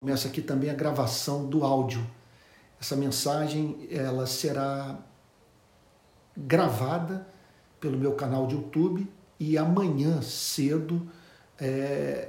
[0.00, 2.06] Começa aqui também a gravação do áudio.
[2.80, 4.96] Essa mensagem ela será
[6.36, 7.26] gravada
[7.80, 9.08] pelo meu canal de YouTube
[9.40, 11.10] e amanhã cedo
[11.58, 12.28] é,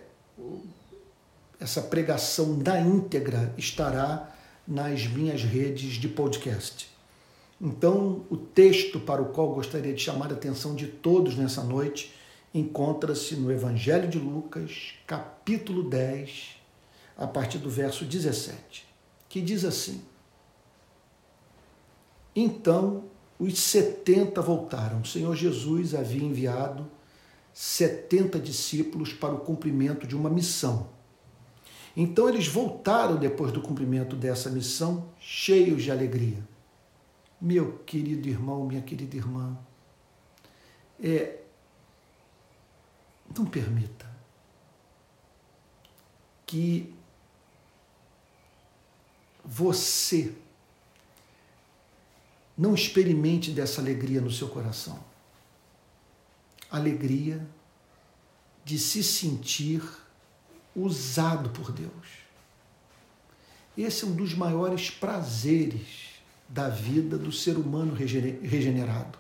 [1.59, 4.35] essa pregação da íntegra estará
[4.67, 6.89] nas minhas redes de podcast.
[7.61, 12.15] Então, o texto para o qual gostaria de chamar a atenção de todos nessa noite
[12.51, 16.58] encontra-se no Evangelho de Lucas, capítulo 10,
[17.19, 18.87] a partir do verso 17,
[19.27, 20.01] que diz assim:
[22.33, 23.03] Então
[23.37, 25.01] os setenta voltaram.
[25.01, 26.89] O Senhor Jesus havia enviado
[27.53, 30.87] setenta discípulos para o cumprimento de uma missão.
[31.95, 36.47] Então eles voltaram depois do cumprimento dessa missão, cheios de alegria.
[37.41, 39.57] Meu querido irmão, minha querida irmã,
[41.01, 41.41] é,
[43.37, 44.09] não permita
[46.45, 46.93] que
[49.51, 50.31] você
[52.55, 55.03] não experimente dessa alegria no seu coração.
[56.69, 57.43] Alegria
[58.63, 59.81] de se sentir
[60.75, 62.19] usado por Deus.
[63.75, 69.17] Esse é um dos maiores prazeres da vida do ser humano regenerado.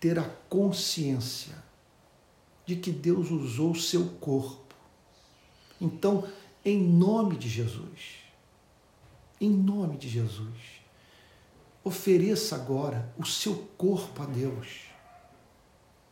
[0.00, 1.54] Ter a consciência
[2.66, 4.74] de que Deus usou seu corpo.
[5.80, 6.28] Então,
[6.64, 8.19] em nome de Jesus,
[9.40, 10.80] em nome de Jesus.
[11.82, 14.82] Ofereça agora o seu corpo a Deus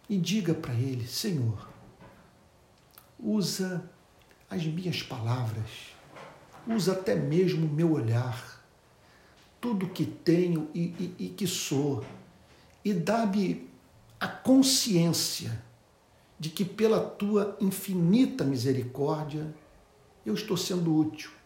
[0.08, 1.68] e diga para Ele: Senhor,
[3.18, 3.88] usa
[4.48, 5.92] as minhas palavras,
[6.66, 8.64] usa até mesmo o meu olhar,
[9.60, 12.02] tudo que tenho e, e, e que sou,
[12.82, 13.68] e dá-me
[14.18, 15.62] a consciência
[16.40, 19.54] de que, pela tua infinita misericórdia,
[20.24, 21.37] eu estou sendo útil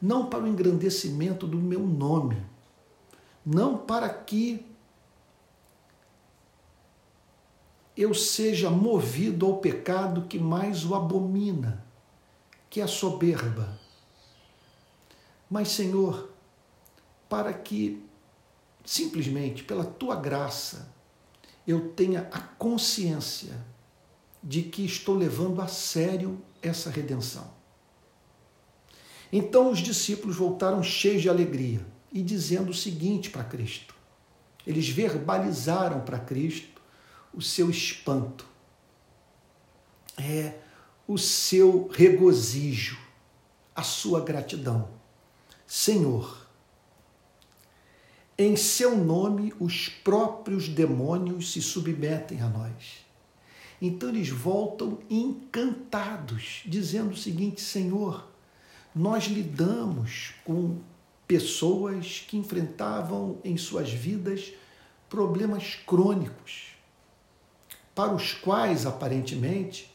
[0.00, 2.42] não para o engrandecimento do meu nome,
[3.44, 4.64] não para que
[7.96, 11.84] eu seja movido ao pecado que mais o abomina,
[12.70, 13.78] que é a soberba.
[15.50, 16.30] Mas, Senhor,
[17.28, 18.02] para que
[18.84, 20.88] simplesmente pela tua graça
[21.66, 23.54] eu tenha a consciência
[24.42, 27.59] de que estou levando a sério essa redenção.
[29.32, 33.94] Então os discípulos voltaram cheios de alegria e dizendo o seguinte para Cristo.
[34.66, 36.80] Eles verbalizaram para Cristo
[37.32, 38.44] o seu espanto,
[40.18, 40.54] é
[41.06, 42.98] o seu regozijo,
[43.74, 44.88] a sua gratidão.
[45.66, 46.46] Senhor,
[48.36, 53.04] em seu nome os próprios demônios se submetem a nós.
[53.80, 58.29] Então eles voltam encantados, dizendo o seguinte: Senhor,
[58.94, 60.78] nós lidamos com
[61.26, 64.52] pessoas que enfrentavam em suas vidas
[65.08, 66.74] problemas crônicos,
[67.94, 69.94] para os quais aparentemente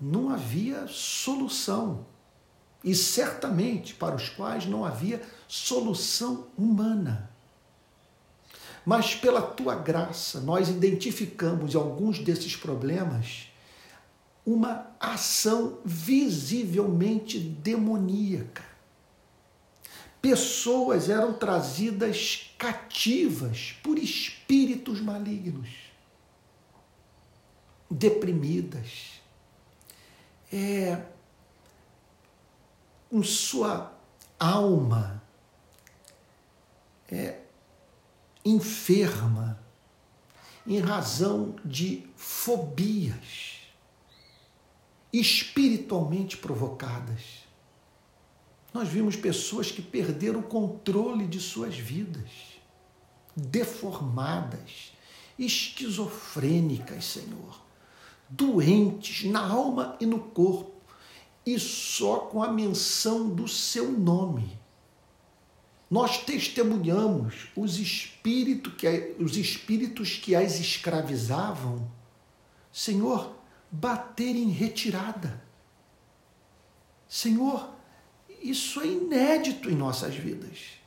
[0.00, 2.04] não havia solução,
[2.82, 7.30] e certamente para os quais não havia solução humana.
[8.84, 13.48] Mas pela tua graça, nós identificamos alguns desses problemas
[14.44, 18.64] uma ação visivelmente demoníaca.
[20.20, 25.68] Pessoas eram trazidas cativas por espíritos malignos,
[27.90, 29.20] deprimidas,
[30.52, 31.02] é,
[33.10, 33.92] com sua
[34.38, 35.22] alma
[37.10, 37.40] é,
[38.44, 39.58] enferma
[40.66, 43.53] em razão de fobias
[45.20, 47.44] espiritualmente provocadas.
[48.72, 52.30] Nós vimos pessoas que perderam o controle de suas vidas,
[53.36, 54.92] deformadas,
[55.38, 57.62] esquizofrênicas, Senhor,
[58.28, 60.72] doentes na alma e no corpo,
[61.46, 64.58] e só com a menção do seu nome.
[65.88, 71.88] Nós testemunhamos os espíritos que, os espíritos que as escravizavam.
[72.72, 75.42] Senhor, bater em retirada.
[77.08, 77.70] Senhor,
[78.42, 80.78] isso é inédito em nossas vidas.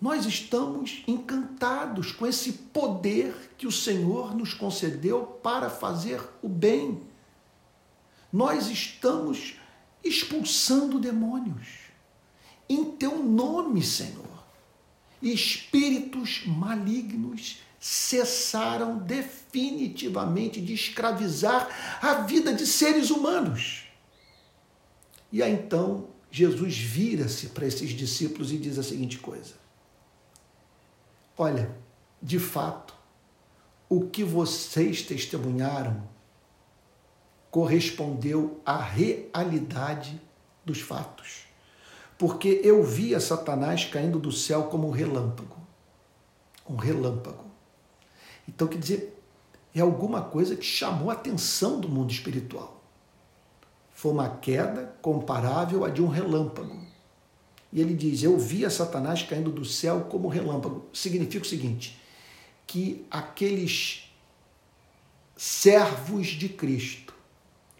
[0.00, 7.02] Nós estamos encantados com esse poder que o Senhor nos concedeu para fazer o bem.
[8.32, 9.58] Nós estamos
[10.04, 11.86] expulsando demônios
[12.68, 14.26] em teu nome, Senhor.
[15.22, 21.68] Espíritos malignos cessaram definitivamente de escravizar
[22.02, 23.84] a vida de seres humanos.
[25.30, 29.54] E aí então Jesus vira-se para esses discípulos e diz a seguinte coisa:
[31.38, 31.76] Olha,
[32.20, 32.92] de fato,
[33.88, 36.08] o que vocês testemunharam
[37.52, 40.20] correspondeu à realidade
[40.64, 41.46] dos fatos.
[42.18, 45.56] Porque eu via Satanás caindo do céu como um relâmpago.
[46.68, 47.45] Um relâmpago.
[48.48, 49.22] Então, quer dizer,
[49.74, 52.82] é alguma coisa que chamou a atenção do mundo espiritual.
[53.92, 56.80] Foi uma queda comparável à de um relâmpago.
[57.72, 60.86] E ele diz: Eu via Satanás caindo do céu como relâmpago.
[60.92, 62.00] Significa o seguinte:
[62.66, 64.10] que aqueles
[65.36, 67.14] servos de Cristo,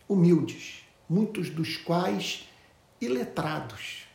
[0.08, 2.48] humildes, muitos dos quais
[3.00, 4.06] iletrados,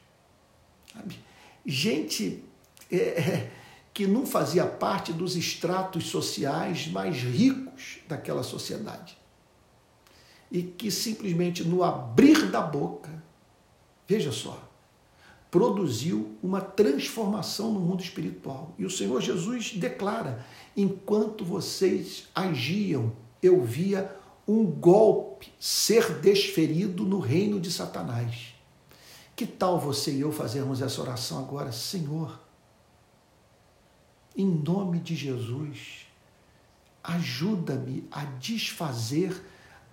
[0.94, 1.19] sabe?
[1.65, 2.44] gente
[2.92, 3.51] é, é,
[3.93, 9.17] que não fazia parte dos estratos sociais mais ricos daquela sociedade
[10.51, 13.23] e que simplesmente no abrir da boca,
[14.05, 14.69] veja só,
[15.49, 18.73] produziu uma transformação no mundo espiritual.
[18.77, 20.45] E o Senhor Jesus declara:
[20.75, 24.13] enquanto vocês agiam, eu via
[24.47, 28.53] um golpe ser desferido no reino de Satanás.
[29.35, 32.40] Que tal você e eu fazermos essa oração agora, Senhor?
[34.36, 36.07] Em nome de Jesus,
[37.04, 39.42] ajuda-me a desfazer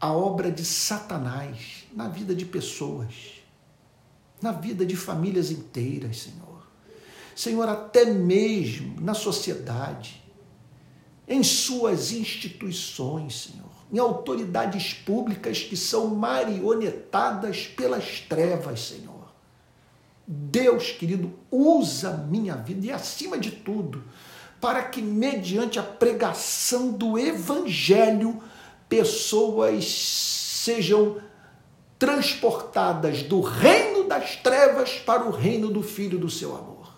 [0.01, 3.39] a obra de Satanás na vida de pessoas
[4.41, 6.67] na vida de famílias inteiras, Senhor.
[7.35, 10.23] Senhor, até mesmo na sociedade,
[11.27, 19.18] em suas instituições, Senhor, em autoridades públicas que são marionetadas pelas trevas, Senhor.
[20.31, 24.05] Deus, querido, usa minha vida e, acima de tudo,
[24.61, 28.43] para que, mediante a pregação do Evangelho,
[28.91, 31.17] pessoas sejam
[31.99, 36.95] transportadas do reino das trevas para o reino do Filho do seu amor.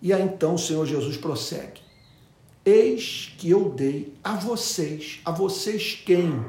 [0.00, 1.80] E aí então o Senhor Jesus prossegue:
[2.64, 6.44] Eis que eu dei a vocês, a vocês quem?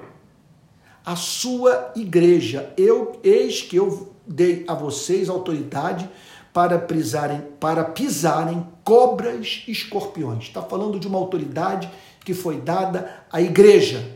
[1.03, 2.73] A sua igreja.
[2.77, 6.09] Eu, eis que eu dei a vocês autoridade
[6.53, 10.45] para pisarem, para pisarem cobras e escorpiões.
[10.45, 11.89] Está falando de uma autoridade
[12.23, 14.15] que foi dada à igreja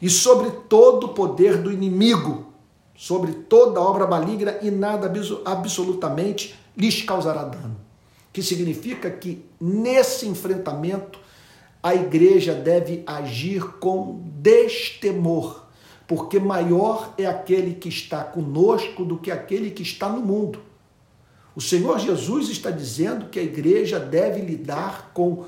[0.00, 2.52] e sobre todo o poder do inimigo,
[2.96, 5.12] sobre toda obra maligna e nada
[5.44, 7.76] absolutamente lhes causará dano.
[8.32, 11.18] Que significa que nesse enfrentamento
[11.82, 15.66] a igreja deve agir com destemor,
[16.10, 20.60] porque maior é aquele que está conosco do que aquele que está no mundo.
[21.54, 25.44] O Senhor Jesus está dizendo que a igreja deve lidar com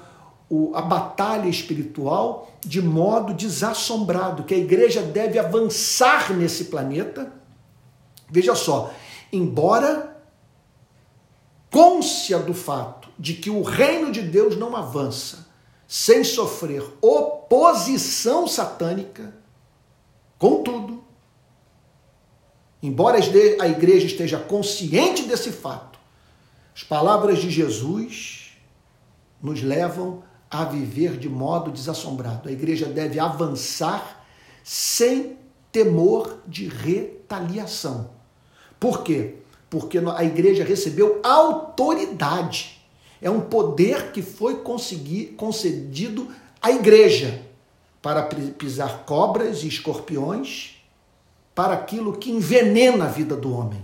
[0.72, 7.32] a batalha espiritual de modo desassombrado, que a igreja deve avançar nesse planeta.
[8.30, 8.94] Veja só,
[9.32, 10.16] embora
[11.72, 15.48] côncia do fato de que o reino de Deus não avança
[15.88, 19.41] sem sofrer oposição satânica,
[20.42, 21.04] contudo,
[22.82, 26.00] embora a igreja esteja consciente desse fato,
[26.74, 28.56] as palavras de Jesus
[29.40, 32.48] nos levam a viver de modo desassombrado.
[32.48, 34.26] A igreja deve avançar
[34.64, 35.38] sem
[35.70, 38.10] temor de retaliação.
[38.80, 39.36] Por quê?
[39.70, 42.84] Porque a igreja recebeu autoridade.
[43.20, 44.56] É um poder que foi
[45.36, 47.51] concedido à igreja
[48.02, 50.82] para pisar cobras e escorpiões,
[51.54, 53.82] para aquilo que envenena a vida do homem,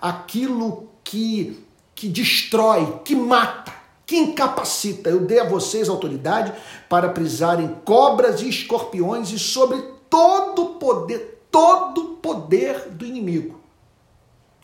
[0.00, 1.62] aquilo que,
[1.94, 3.82] que destrói, que mata
[4.12, 5.08] que incapacita.
[5.08, 6.52] Eu dei a vocês autoridade
[6.86, 9.80] para prisarem cobras e escorpiões e sobre
[10.10, 13.58] todo poder, todo poder do inimigo.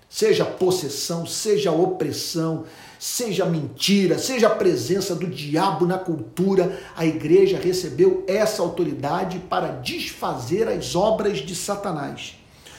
[0.07, 2.65] Seja possessão, seja opressão,
[2.99, 9.69] seja mentira, seja a presença do diabo na cultura, a igreja recebeu essa autoridade para
[9.69, 12.39] desfazer as obras de Satanás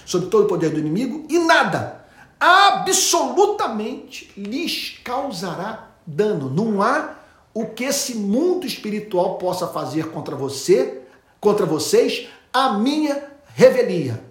[0.09, 2.03] sobre todo o poder do inimigo e nada,
[2.39, 6.49] absolutamente, lhes causará dano.
[6.49, 7.13] Não há
[7.53, 11.03] o que esse mundo espiritual possa fazer contra você,
[11.39, 13.23] contra vocês, a minha
[13.53, 14.25] revelia.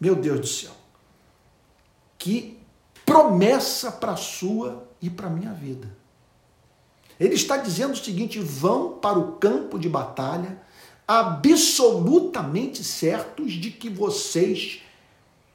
[0.00, 0.72] Meu Deus do céu.
[2.16, 2.58] Que
[3.04, 5.90] promessa para a sua e para a minha vida.
[7.18, 10.60] Ele está dizendo o seguinte: vão para o campo de batalha
[11.06, 14.80] absolutamente certos de que vocês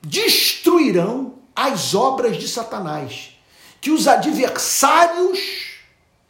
[0.02, 3.38] destruirão as obras de Satanás
[3.80, 5.78] que os adversários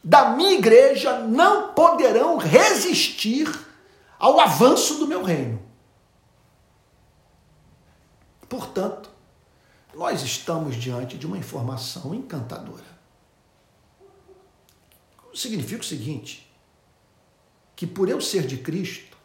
[0.02, 3.48] da minha igreja não poderão resistir
[4.18, 5.60] ao avanço do meu reino.
[8.48, 9.07] Portanto,
[9.94, 12.98] nós estamos diante de uma informação encantadora.
[15.34, 16.50] Significa o seguinte:
[17.76, 19.16] que por eu ser de Cristo,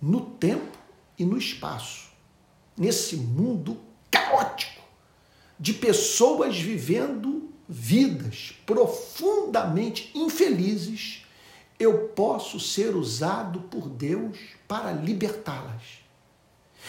[0.00, 0.78] no tempo
[1.18, 2.10] e no espaço,
[2.76, 3.78] nesse mundo
[4.10, 4.80] caótico,
[5.58, 11.26] de pessoas vivendo vidas profundamente infelizes,
[11.78, 15.99] eu posso ser usado por Deus para libertá-las.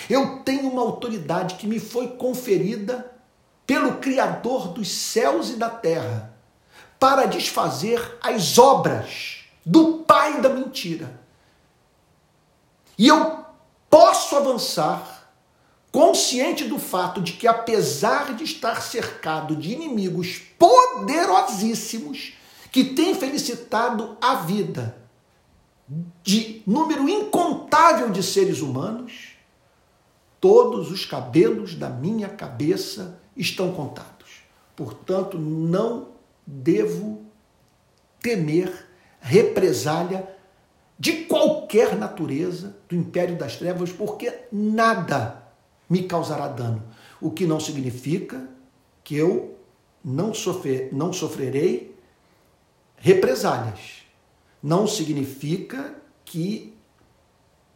[0.09, 3.11] Eu tenho uma autoridade que me foi conferida
[3.65, 6.33] pelo Criador dos céus e da terra
[6.99, 11.19] para desfazer as obras do pai da mentira.
[12.97, 13.45] E eu
[13.89, 15.29] posso avançar
[15.91, 22.33] consciente do fato de que, apesar de estar cercado de inimigos poderosíssimos
[22.71, 24.95] que têm felicitado a vida
[26.23, 29.30] de número incontável de seres humanos,
[30.41, 34.41] todos os cabelos da minha cabeça estão contados.
[34.75, 36.09] Portanto, não
[36.45, 37.23] devo
[38.19, 38.89] temer
[39.21, 40.27] represália
[40.97, 45.43] de qualquer natureza do império das trevas, porque nada
[45.87, 46.83] me causará dano.
[47.19, 48.47] O que não significa
[49.03, 49.57] que eu
[50.03, 51.95] não, sofrer, não sofrerei
[52.97, 54.03] represálias.
[54.61, 55.95] Não significa
[56.25, 56.73] que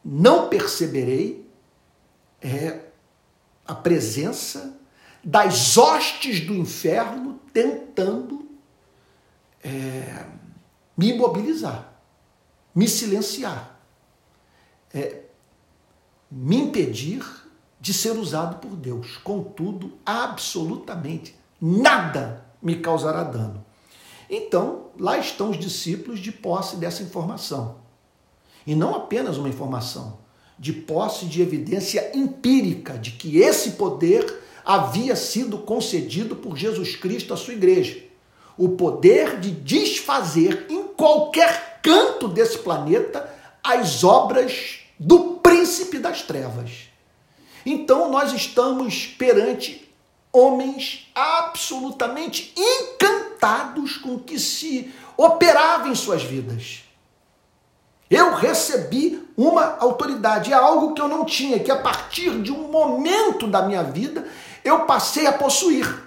[0.03, 1.44] não perceberei
[2.45, 2.91] é
[3.65, 4.79] a presença
[5.23, 8.47] das hostes do inferno tentando
[9.63, 10.25] é,
[10.95, 11.91] me imobilizar,
[12.75, 13.79] me silenciar,
[14.93, 15.23] é,
[16.29, 17.25] me impedir
[17.81, 19.17] de ser usado por Deus.
[19.17, 23.65] Contudo, absolutamente nada me causará dano.
[24.29, 27.77] Então, lá estão os discípulos de posse dessa informação.
[28.65, 30.19] E não apenas uma informação,
[30.57, 37.33] de posse de evidência empírica de que esse poder havia sido concedido por Jesus Cristo
[37.33, 38.03] à sua igreja.
[38.57, 43.29] O poder de desfazer em qualquer canto desse planeta
[43.63, 46.89] as obras do príncipe das trevas.
[47.65, 49.85] Então nós estamos perante
[50.31, 56.84] homens absolutamente encantados com o que se operava em suas vidas.
[58.09, 62.67] Eu recebi uma autoridade, é algo que eu não tinha, que a partir de um
[62.67, 64.27] momento da minha vida
[64.63, 66.03] eu passei a possuir.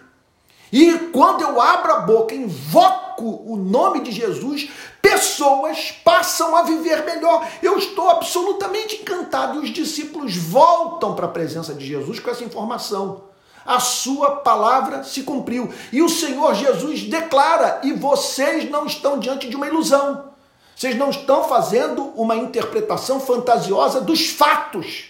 [0.72, 4.68] E quando eu abro a boca, invoco o nome de Jesus,
[5.00, 7.46] pessoas passam a viver melhor.
[7.62, 12.44] Eu estou absolutamente encantado e os discípulos voltam para a presença de Jesus com essa
[12.44, 13.24] informação.
[13.64, 15.72] A sua palavra se cumpriu.
[15.92, 20.27] E o Senhor Jesus declara: e vocês não estão diante de uma ilusão.
[20.78, 25.06] Vocês não estão fazendo uma interpretação fantasiosa dos fatos.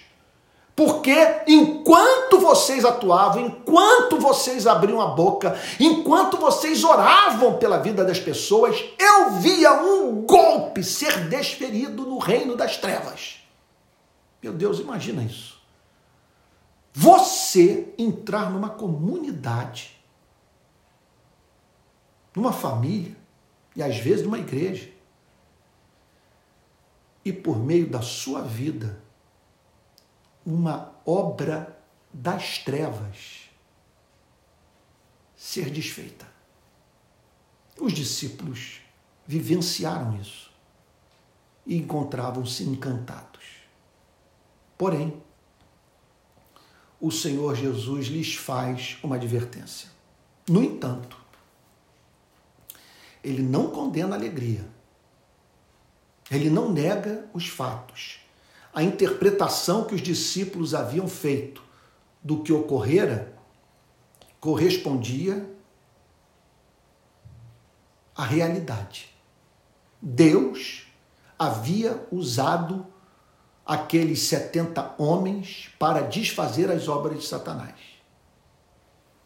[0.75, 1.15] Porque
[1.47, 8.83] enquanto vocês atuavam, enquanto vocês abriam a boca, enquanto vocês oravam pela vida das pessoas,
[8.99, 13.37] eu via um golpe ser desferido no reino das trevas.
[14.43, 15.61] Meu Deus, imagina isso.
[16.95, 20.01] Você entrar numa comunidade,
[22.35, 23.15] numa família
[23.77, 24.97] e às vezes numa igreja,
[27.29, 28.99] e por meio da sua vida
[30.47, 31.79] uma obra
[32.11, 33.51] das trevas
[35.37, 36.27] ser desfeita.
[37.79, 38.81] Os discípulos
[39.27, 40.51] vivenciaram isso
[41.67, 43.45] e encontravam-se encantados.
[44.79, 45.23] Porém,
[46.99, 49.91] o Senhor Jesus lhes faz uma advertência.
[50.49, 51.19] No entanto,
[53.23, 54.78] ele não condena a alegria
[56.31, 58.21] ele não nega os fatos.
[58.73, 61.63] A interpretação que os discípulos haviam feito
[62.23, 63.35] do que ocorrera
[64.41, 65.49] correspondia
[68.15, 69.15] à realidade.
[70.01, 70.87] Deus
[71.39, 72.87] havia usado
[73.65, 77.75] aqueles 70 homens para desfazer as obras de Satanás.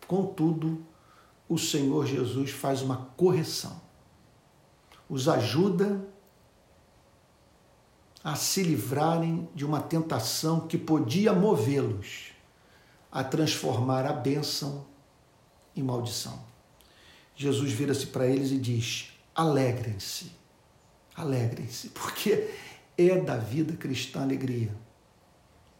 [0.06, 0.84] Contudo,
[1.48, 3.80] o Senhor Jesus faz uma correção.
[5.08, 6.11] Os ajuda
[8.22, 12.32] a se livrarem de uma tentação que podia movê-los
[13.10, 14.86] a transformar a bênção
[15.76, 16.42] em maldição.
[17.34, 20.32] Jesus vira-se para eles e diz: alegrem-se,
[21.14, 22.48] alegrem-se, porque
[22.96, 24.74] é da vida cristã alegria.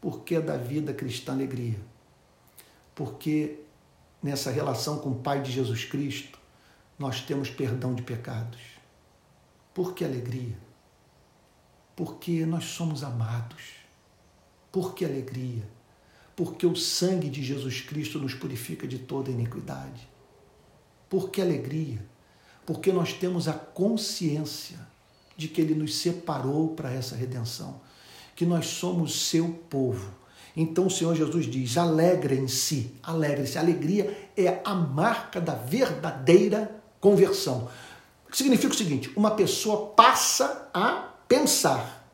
[0.01, 1.79] Porque é da vida cristã alegria.
[2.95, 3.61] Porque
[4.23, 6.39] nessa relação com o Pai de Jesus Cristo,
[6.99, 8.61] nós temos perdão de pecados.
[9.73, 10.57] Por que alegria?
[11.95, 13.83] Porque nós somos amados.
[14.71, 15.69] Por que alegria?
[16.35, 20.09] Porque o sangue de Jesus Cristo nos purifica de toda iniquidade.
[21.09, 22.05] Por que alegria?
[22.65, 24.79] Porque nós temos a consciência
[25.37, 27.81] de que Ele nos separou para essa redenção,
[28.35, 30.11] que nós somos seu povo.
[30.57, 33.59] Então o Senhor Jesus diz: alegrem-se, alegrem-se.
[33.59, 37.69] Alegria é a marca da verdadeira conversão.
[38.33, 42.05] Significa o seguinte: uma pessoa passa a pensar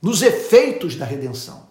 [0.00, 1.68] nos efeitos da redenção,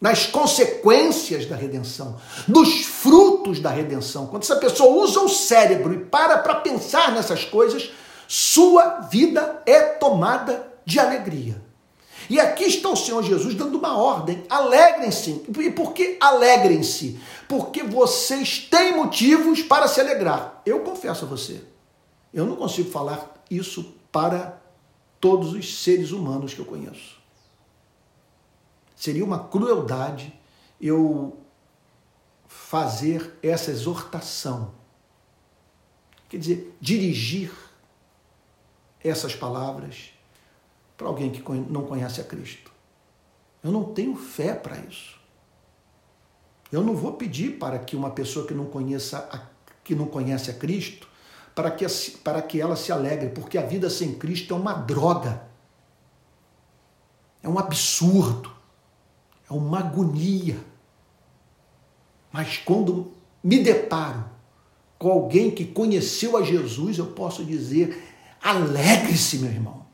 [0.00, 4.28] nas consequências da redenção, dos frutos da redenção.
[4.28, 7.90] Quando essa pessoa usa o cérebro e para para pensar nessas coisas,
[8.28, 11.60] sua vida é tomada de alegria.
[12.30, 15.42] E aqui está o Senhor Jesus dando uma ordem: alegrem-se.
[15.58, 17.18] E por que alegrem-se?
[17.48, 20.62] Porque vocês têm motivos para se alegrar.
[20.64, 21.62] Eu confesso a você,
[22.36, 24.60] eu não consigo falar isso para
[25.18, 27.16] todos os seres humanos que eu conheço.
[28.94, 30.38] Seria uma crueldade
[30.78, 31.38] eu
[32.46, 34.74] fazer essa exortação.
[36.28, 37.50] Quer dizer, dirigir
[39.02, 40.10] essas palavras
[40.94, 41.40] para alguém que
[41.70, 42.70] não conhece a Cristo.
[43.64, 45.18] Eu não tenho fé para isso.
[46.70, 49.46] Eu não vou pedir para que uma pessoa que não conheça a,
[49.82, 51.08] que não conhece a Cristo,
[51.56, 51.84] para que,
[52.22, 55.42] para que ela se alegre, porque a vida sem Cristo é uma droga.
[57.42, 58.56] É um absurdo
[59.48, 60.58] é uma agonia.
[62.32, 64.24] Mas quando me deparo
[64.98, 69.86] com alguém que conheceu a Jesus, eu posso dizer: alegre-se, meu irmão.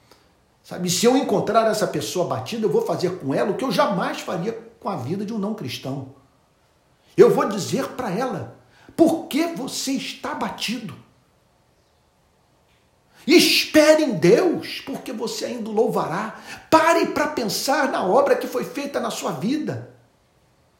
[0.63, 3.73] Sabe, se eu encontrar essa pessoa batida, eu vou fazer com ela o que eu
[3.73, 6.15] jamais faria com a vida de um não cristão.
[7.17, 8.59] Eu vou dizer para ela:
[8.97, 10.95] por que você está batido?
[13.27, 16.41] Espere em Deus, porque você ainda louvará.
[16.71, 19.91] Pare para pensar na obra que foi feita na sua vida,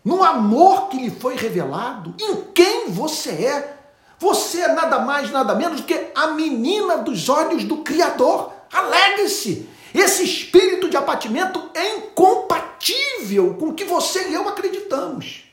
[0.05, 3.77] no amor que lhe foi revelado, em quem você é.
[4.19, 8.53] Você é nada mais, nada menos do que a menina dos olhos do Criador.
[8.73, 9.69] Alegre-se.
[9.95, 15.45] Esse espírito de abatimento é incompatível com o que você e eu acreditamos.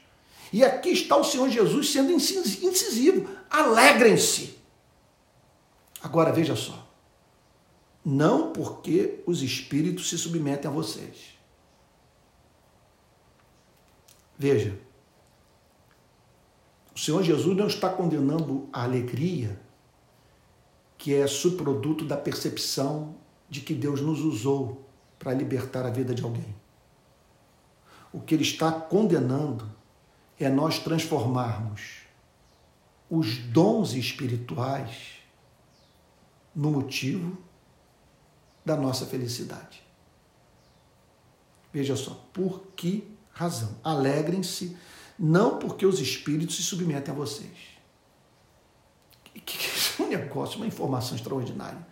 [0.52, 3.30] E aqui está o Senhor Jesus sendo incisivo.
[3.50, 4.59] Alegrem-se.
[6.02, 6.88] Agora veja só.
[8.04, 11.38] Não porque os espíritos se submetem a vocês.
[14.38, 14.80] Veja,
[16.96, 19.60] o Senhor Jesus não está condenando a alegria
[20.98, 23.16] que é subproduto da percepção
[23.50, 24.86] de que Deus nos usou
[25.18, 26.56] para libertar a vida de alguém.
[28.12, 29.70] O que ele está condenando
[30.40, 32.00] é nós transformarmos
[33.10, 35.19] os dons espirituais
[36.56, 37.38] no motivo
[38.66, 39.84] da nossa felicidade.
[41.72, 43.76] Veja só, por que razão?
[43.84, 44.76] Alegrem-se,
[45.18, 47.58] não porque os espíritos se submetem a vocês.
[49.46, 51.88] Que, é um negócio, uma informação extraordinária.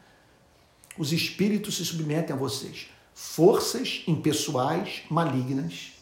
[0.97, 2.87] Os espíritos se submetem a vocês.
[3.13, 5.93] Forças impessoais malignas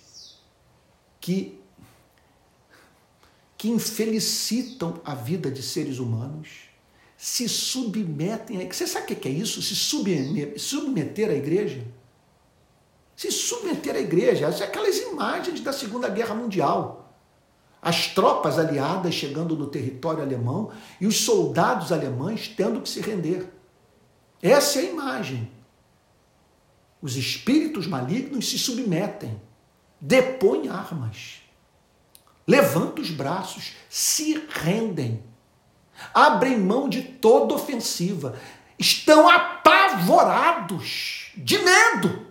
[1.20, 1.60] que
[3.58, 6.70] que infelicitam a vida de seres humanos
[7.18, 8.74] se submetem a.
[8.74, 9.62] Você sabe o que é isso?
[9.62, 11.86] Se submeter à igreja?
[13.16, 14.48] Se submeter à igreja.
[14.48, 17.14] é aquelas imagens da Segunda Guerra Mundial.
[17.82, 23.48] As tropas aliadas chegando no território alemão e os soldados alemães tendo que se render.
[24.42, 25.52] Essa é a imagem.
[27.02, 29.40] Os espíritos malignos se submetem,
[30.02, 31.42] depõem armas,
[32.48, 35.24] levantam os braços, se rendem
[36.14, 38.40] abrem mão de toda ofensiva,
[38.78, 42.26] estão apavorados de medo,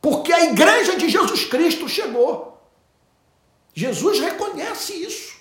[0.00, 2.60] porque a igreja de Jesus Cristo chegou.
[3.74, 5.36] Jesus reconhece isso.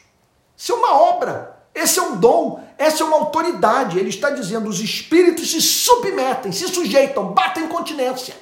[0.58, 4.00] Isso é uma obra, esse é um dom, essa é uma autoridade.
[4.00, 8.36] Ele está dizendo: os espíritos se submetem, se sujeitam, batem continência.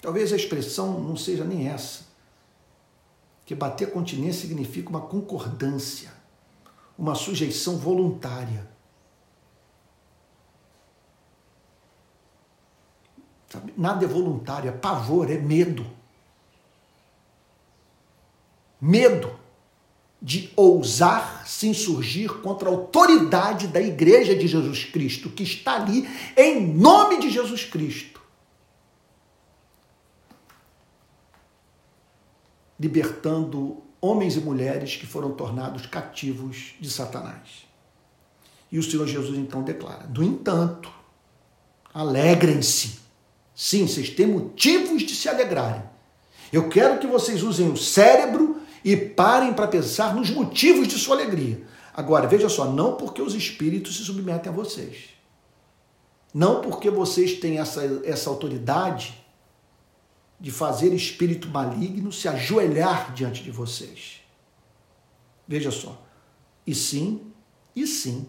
[0.00, 2.04] Talvez a expressão não seja nem essa
[3.44, 6.12] que bater continência significa uma concordância,
[6.98, 8.66] uma sujeição voluntária.
[13.48, 13.74] Sabe?
[13.76, 15.86] Nada é voluntário, é pavor, é medo.
[18.80, 19.38] Medo
[20.20, 26.08] de ousar se insurgir contra a autoridade da Igreja de Jesus Cristo, que está ali
[26.34, 28.23] em nome de Jesus Cristo
[32.78, 37.66] libertando homens e mulheres que foram tornados cativos de Satanás.
[38.70, 40.90] E o Senhor Jesus então declara: No entanto,
[41.92, 43.04] alegrem-se,
[43.54, 45.82] Sim, vocês têm motivos de se alegrarem.
[46.52, 51.14] Eu quero que vocês usem o cérebro e parem para pensar nos motivos de sua
[51.16, 51.62] alegria.
[51.94, 55.10] Agora, veja só, não porque os espíritos se submetem a vocês.
[56.32, 59.23] Não porque vocês têm essa, essa autoridade
[60.44, 64.20] de fazer espírito maligno se ajoelhar diante de vocês.
[65.48, 66.06] Veja só.
[66.66, 67.32] E sim,
[67.74, 68.26] e sim,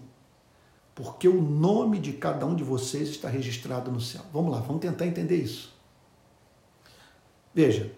[0.95, 4.21] porque o nome de cada um de vocês está registrado no céu.
[4.31, 5.75] Vamos lá, vamos tentar entender isso.
[7.53, 7.91] Veja,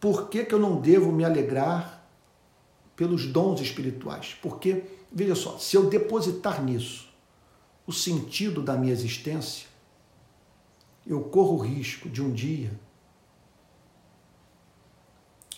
[0.00, 2.04] por que, que eu não devo me alegrar
[2.96, 4.36] pelos dons espirituais?
[4.42, 7.08] Porque, veja só, se eu depositar nisso
[7.86, 9.68] o sentido da minha existência,
[11.06, 12.72] eu corro o risco de um dia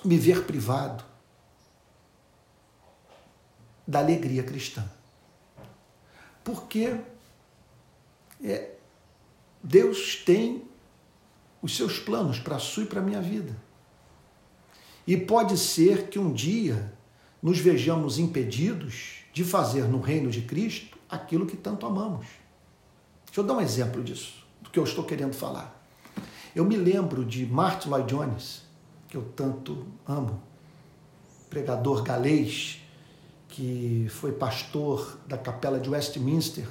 [0.05, 1.05] me ver privado
[3.87, 4.85] da alegria cristã.
[6.43, 6.97] Porque
[8.43, 8.73] é,
[9.63, 10.63] Deus tem
[11.63, 13.57] os seus planos para a sua e para a minha vida.
[15.07, 16.93] E pode ser que um dia
[17.43, 22.27] nos vejamos impedidos de fazer no reino de Cristo aquilo que tanto amamos.
[23.27, 25.83] Deixa eu dar um exemplo disso, do que eu estou querendo falar.
[26.55, 28.64] Eu me lembro de Martin Lloyd Jones,
[29.15, 30.43] que eu tanto amo,
[31.49, 32.83] pregador galês,
[33.47, 36.67] que foi pastor da capela de Westminster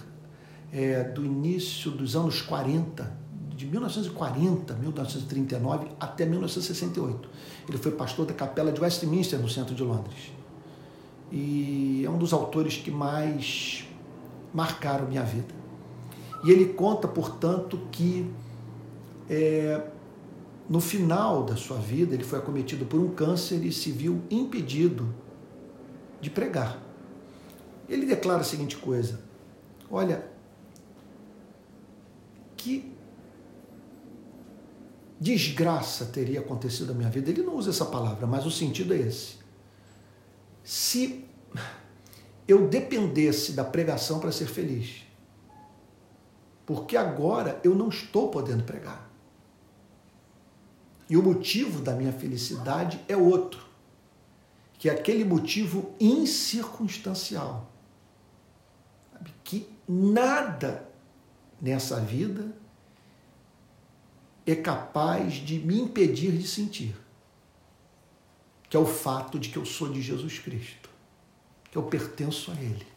[0.69, 3.10] é, do início dos anos 40,
[3.56, 7.29] de 1940, 1939 até 1968.
[7.69, 10.34] Ele foi pastor da capela de Westminster, no centro de Londres.
[11.32, 13.88] E é um dos autores que mais
[14.53, 15.56] marcaram minha vida.
[16.43, 18.29] E ele conta, portanto, que
[19.29, 19.82] é,
[20.69, 25.13] no final da sua vida ele foi acometido por um câncer e se viu impedido
[26.21, 26.82] de pregar.
[27.88, 29.19] Ele declara a seguinte coisa:
[29.89, 30.26] Olha,
[32.56, 32.93] que
[35.19, 37.30] desgraça teria acontecido na minha vida.
[37.30, 39.38] Ele não usa essa palavra, mas o sentido é esse.
[40.63, 41.26] Se
[42.47, 45.04] eu dependesse da pregação para ser feliz.
[46.65, 49.02] Porque agora eu não estou podendo pregar.
[51.13, 53.63] E o motivo da minha felicidade é outro,
[54.80, 57.71] que é aquele motivo incircunstancial.
[59.43, 60.89] Que nada
[61.62, 62.58] nessa vida
[64.43, 66.95] é capaz de me impedir de sentir,
[68.67, 70.89] que é o fato de que eu sou de Jesus Cristo
[71.69, 72.88] que eu pertenço a Ele,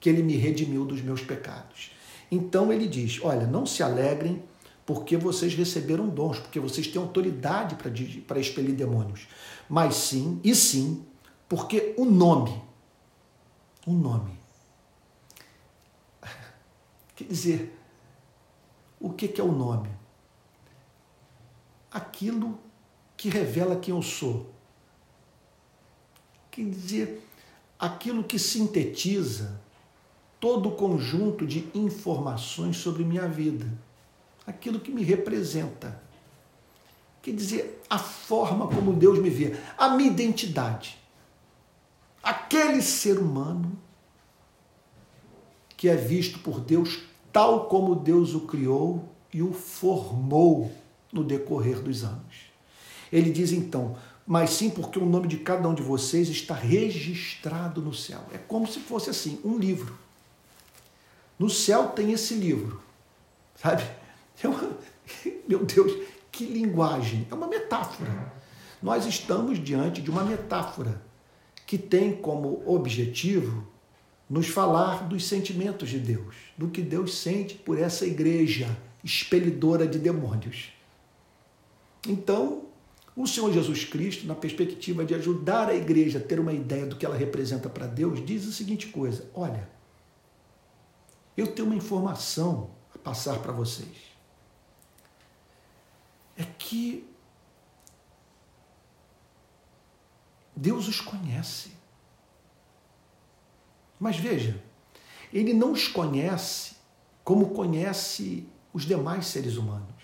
[0.00, 1.92] que Ele me redimiu dos meus pecados.
[2.30, 4.42] Então ele diz: Olha, não se alegrem
[4.92, 7.76] porque vocês receberam dons, porque vocês têm autoridade
[8.26, 9.28] para expelir demônios,
[9.68, 11.06] mas sim, e sim,
[11.48, 12.60] porque o nome,
[13.86, 14.36] o nome,
[17.14, 17.78] quer dizer,
[18.98, 19.88] o que é o nome?
[21.88, 22.58] Aquilo
[23.16, 24.52] que revela quem eu sou.
[26.50, 27.28] Quer dizer,
[27.78, 29.62] aquilo que sintetiza
[30.40, 33.70] todo o conjunto de informações sobre minha vida,
[34.46, 36.00] aquilo que me representa.
[37.22, 40.98] Quer dizer, a forma como Deus me vê, a minha identidade.
[42.22, 43.78] Aquele ser humano
[45.76, 47.00] que é visto por Deus
[47.32, 50.72] tal como Deus o criou e o formou
[51.12, 52.50] no decorrer dos anos.
[53.12, 57.80] Ele diz então: mas sim porque o nome de cada um de vocês está registrado
[57.80, 58.20] no céu.
[58.32, 59.98] É como se fosse assim, um livro.
[61.38, 62.80] No céu tem esse livro,
[63.56, 63.82] sabe?
[64.42, 64.78] É uma...
[65.48, 65.92] Meu Deus,
[66.30, 67.26] que linguagem!
[67.30, 68.32] É uma metáfora.
[68.82, 71.02] Nós estamos diante de uma metáfora
[71.66, 73.66] que tem como objetivo
[74.28, 79.98] nos falar dos sentimentos de Deus, do que Deus sente por essa igreja expelidora de
[79.98, 80.72] demônios.
[82.08, 82.66] Então,
[83.16, 86.96] o Senhor Jesus Cristo, na perspectiva de ajudar a igreja a ter uma ideia do
[86.96, 89.68] que ela representa para Deus, diz a seguinte coisa: olha,
[91.36, 94.09] eu tenho uma informação a passar para vocês.
[96.40, 97.06] É que
[100.56, 101.72] Deus os conhece.
[103.98, 104.62] Mas veja,
[105.32, 106.76] Ele não os conhece
[107.22, 110.00] como conhece os demais seres humanos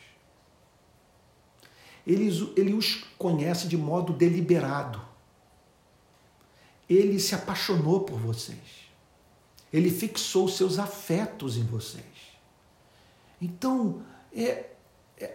[2.07, 5.03] ele, ele os conhece de modo deliberado.
[6.89, 8.87] Ele se apaixonou por vocês.
[9.73, 12.05] Ele fixou seus afetos em vocês.
[13.43, 14.71] Então, é,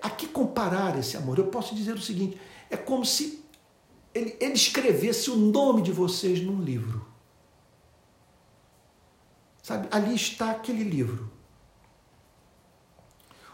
[0.01, 1.37] a que comparar esse amor?
[1.37, 2.39] Eu posso dizer o seguinte:
[2.69, 3.43] é como se
[4.13, 7.05] ele, ele escrevesse o nome de vocês num livro.
[9.63, 11.31] Sabe, ali está aquele livro.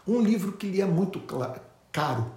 [0.06, 1.20] um livro que lhe é muito
[1.92, 2.32] caro,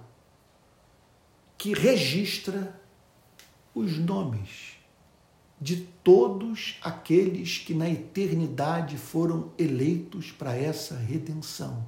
[1.56, 2.78] que registra
[3.74, 4.76] os nomes
[5.58, 11.86] de todos aqueles que na eternidade foram eleitos para essa redenção.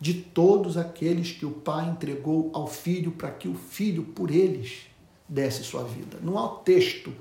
[0.00, 4.82] De todos aqueles que o Pai entregou ao Filho para que o Filho, por eles,
[5.28, 6.18] desse sua vida.
[6.22, 7.12] Não há texto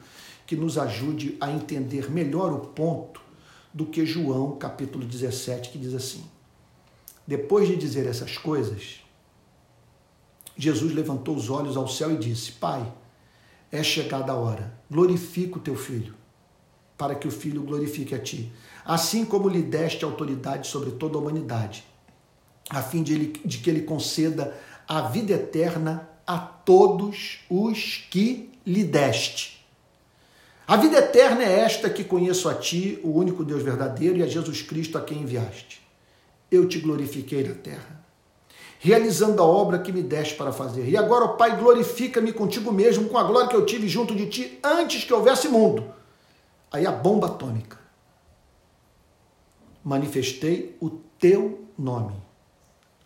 [0.46, 3.22] que nos ajude a entender melhor o ponto
[3.74, 6.24] do que João, capítulo 17, que diz assim:
[7.28, 9.02] Depois de dizer essas coisas,
[10.56, 12.92] Jesus levantou os olhos ao céu e disse: Pai,
[13.72, 16.16] é chegada a hora, glorifica o teu filho,
[16.98, 18.52] para que o filho glorifique a ti,
[18.86, 21.84] assim como lhe deste autoridade sobre toda a humanidade,
[22.70, 24.56] a fim de, ele, de que ele conceda
[24.88, 29.66] a vida eterna a todos os que lhe deste.
[30.68, 34.28] A vida eterna é esta que conheço a ti, o único Deus verdadeiro, e a
[34.28, 35.82] Jesus Cristo a quem enviaste.
[36.52, 37.98] Eu te glorifiquei na terra
[38.80, 40.88] realizando a obra que me deste para fazer.
[40.88, 44.28] E agora, ó Pai, glorifica-me contigo mesmo, com a glória que eu tive junto de
[44.28, 45.86] ti antes que houvesse mundo.
[46.72, 47.78] Aí a bomba atômica.
[49.84, 52.27] Manifestei o teu nome.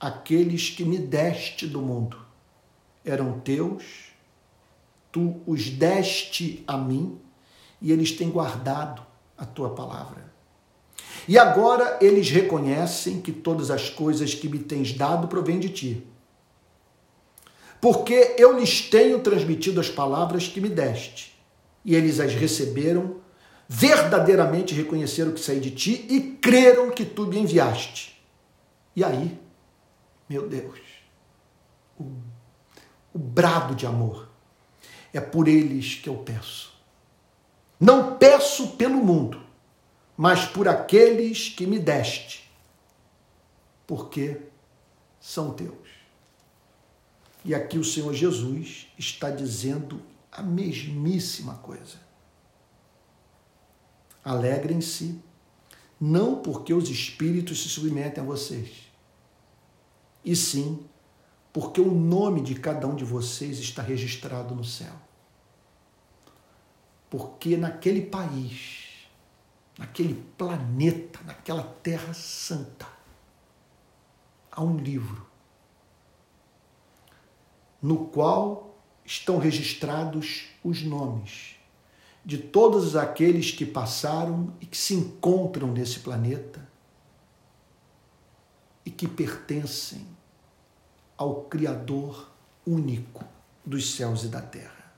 [0.01, 2.17] Aqueles que me deste do mundo
[3.05, 3.83] eram teus,
[5.11, 7.19] tu os deste a mim,
[7.79, 9.05] e eles têm guardado
[9.37, 10.33] a tua palavra.
[11.27, 16.07] E agora eles reconhecem que todas as coisas que me tens dado provêm de ti.
[17.79, 21.39] Porque eu lhes tenho transmitido as palavras que me deste,
[21.85, 23.17] e eles as receberam,
[23.69, 28.19] verdadeiramente reconheceram que saí de ti e creram que tu me enviaste.
[28.95, 29.39] E aí,
[30.31, 30.79] meu Deus,
[31.99, 32.05] o,
[33.13, 34.29] o brado de amor
[35.11, 36.73] é por eles que eu peço.
[37.77, 39.43] Não peço pelo mundo,
[40.15, 42.49] mas por aqueles que me deste,
[43.85, 44.39] porque
[45.19, 45.89] são teus.
[47.43, 51.99] E aqui o Senhor Jesus está dizendo a mesmíssima coisa.
[54.23, 55.19] Alegrem-se,
[55.99, 58.90] não porque os espíritos se submetem a vocês,
[60.23, 60.86] e sim
[61.53, 64.93] porque o nome de cada um de vocês está registrado no céu.
[67.10, 69.07] Porque naquele país,
[69.77, 72.88] naquele planeta, naquela terra santa,
[74.49, 75.29] há um livro
[77.81, 81.55] no qual estão registrados os nomes
[82.23, 86.69] de todos aqueles que passaram e que se encontram nesse planeta
[88.86, 90.07] e que pertencem
[91.21, 92.31] ao Criador
[92.65, 93.23] único
[93.63, 94.91] dos céus e da terra.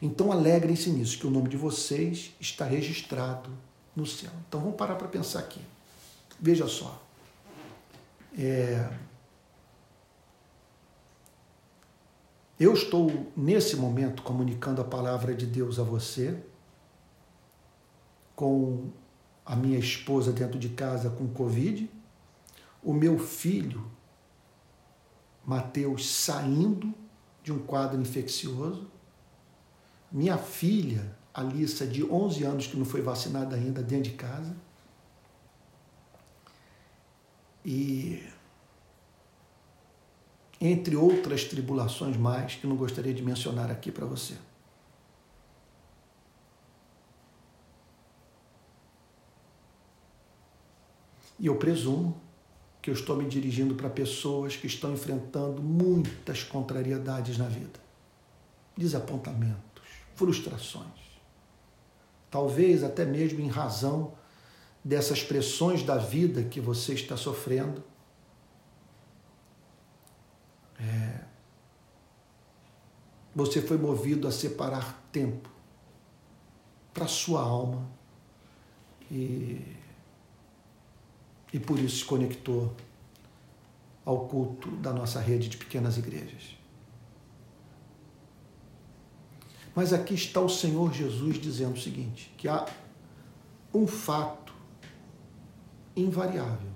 [0.00, 3.50] Então alegrem-se nisso, que o nome de vocês está registrado
[3.94, 4.30] no céu.
[4.46, 5.60] Então vamos parar para pensar aqui.
[6.38, 7.02] Veja só.
[8.38, 8.88] É...
[12.58, 16.40] Eu estou, nesse momento, comunicando a palavra de Deus a você,
[18.36, 18.90] com
[19.44, 21.90] a minha esposa dentro de casa com Covid,
[22.80, 23.90] o meu filho,
[25.44, 26.94] Mateus, saindo
[27.42, 28.90] de um quadro infeccioso,
[30.10, 34.54] minha filha, Alissa, de 11 anos, que não foi vacinada ainda, dentro de casa.
[37.64, 38.22] E
[40.60, 44.36] entre outras tribulações mais que não gostaria de mencionar aqui para você.
[51.36, 52.21] E eu presumo
[52.82, 57.80] que eu estou me dirigindo para pessoas que estão enfrentando muitas contrariedades na vida,
[58.76, 59.84] desapontamentos,
[60.16, 61.02] frustrações
[62.32, 64.14] talvez até mesmo em razão
[64.82, 67.84] dessas pressões da vida que você está sofrendo.
[70.80, 71.20] É,
[73.34, 75.48] você foi movido a separar tempo
[76.94, 77.86] para sua alma
[79.10, 79.60] e,
[81.52, 82.74] e por isso se conectou
[84.04, 86.56] ao culto da nossa rede de pequenas igrejas.
[89.74, 92.66] Mas aqui está o Senhor Jesus dizendo o seguinte: que há
[93.72, 94.52] um fato
[95.96, 96.70] invariável.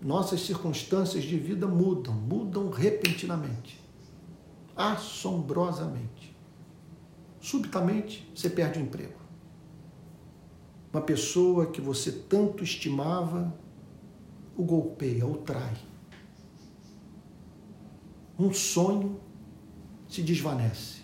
[0.00, 3.80] Nossas circunstâncias de vida mudam, mudam repentinamente,
[4.76, 6.34] assombrosamente.
[7.40, 9.18] Subitamente você perde o emprego.
[10.92, 13.52] Uma pessoa que você tanto estimava
[14.56, 15.76] o golpeia, o trai.
[18.38, 19.20] Um sonho
[20.08, 21.02] se desvanece.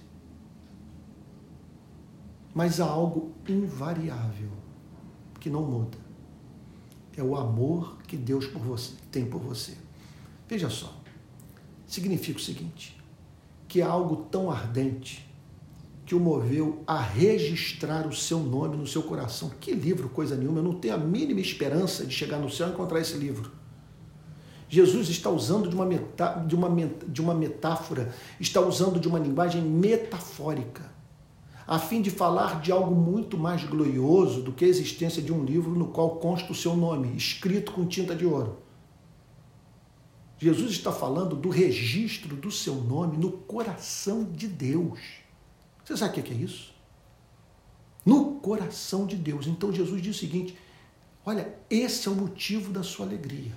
[2.55, 4.51] Mas há algo invariável
[5.39, 5.99] que não muda.
[7.17, 9.77] É o amor que Deus por você, tem por você.
[10.49, 11.01] Veja só,
[11.87, 13.01] significa o seguinte:
[13.69, 15.30] que é algo tão ardente
[16.11, 19.49] que o moveu a registrar o seu nome no seu coração.
[19.61, 22.73] Que livro, coisa nenhuma, eu não tenho a mínima esperança de chegar no céu e
[22.73, 23.53] encontrar esse livro.
[24.69, 26.69] Jesus está usando de uma, metá de, uma,
[27.07, 30.91] de uma metáfora, está usando de uma linguagem metafórica,
[31.65, 35.45] a fim de falar de algo muito mais glorioso do que a existência de um
[35.45, 38.57] livro no qual consta o seu nome, escrito com tinta de ouro.
[40.39, 45.20] Jesus está falando do registro do seu nome no coração de Deus.
[45.91, 46.73] Você sabe o que é isso?
[48.07, 49.49] No coração de Deus.
[49.49, 50.57] Então Jesus diz o seguinte:
[51.27, 53.53] olha, esse é o motivo da sua alegria,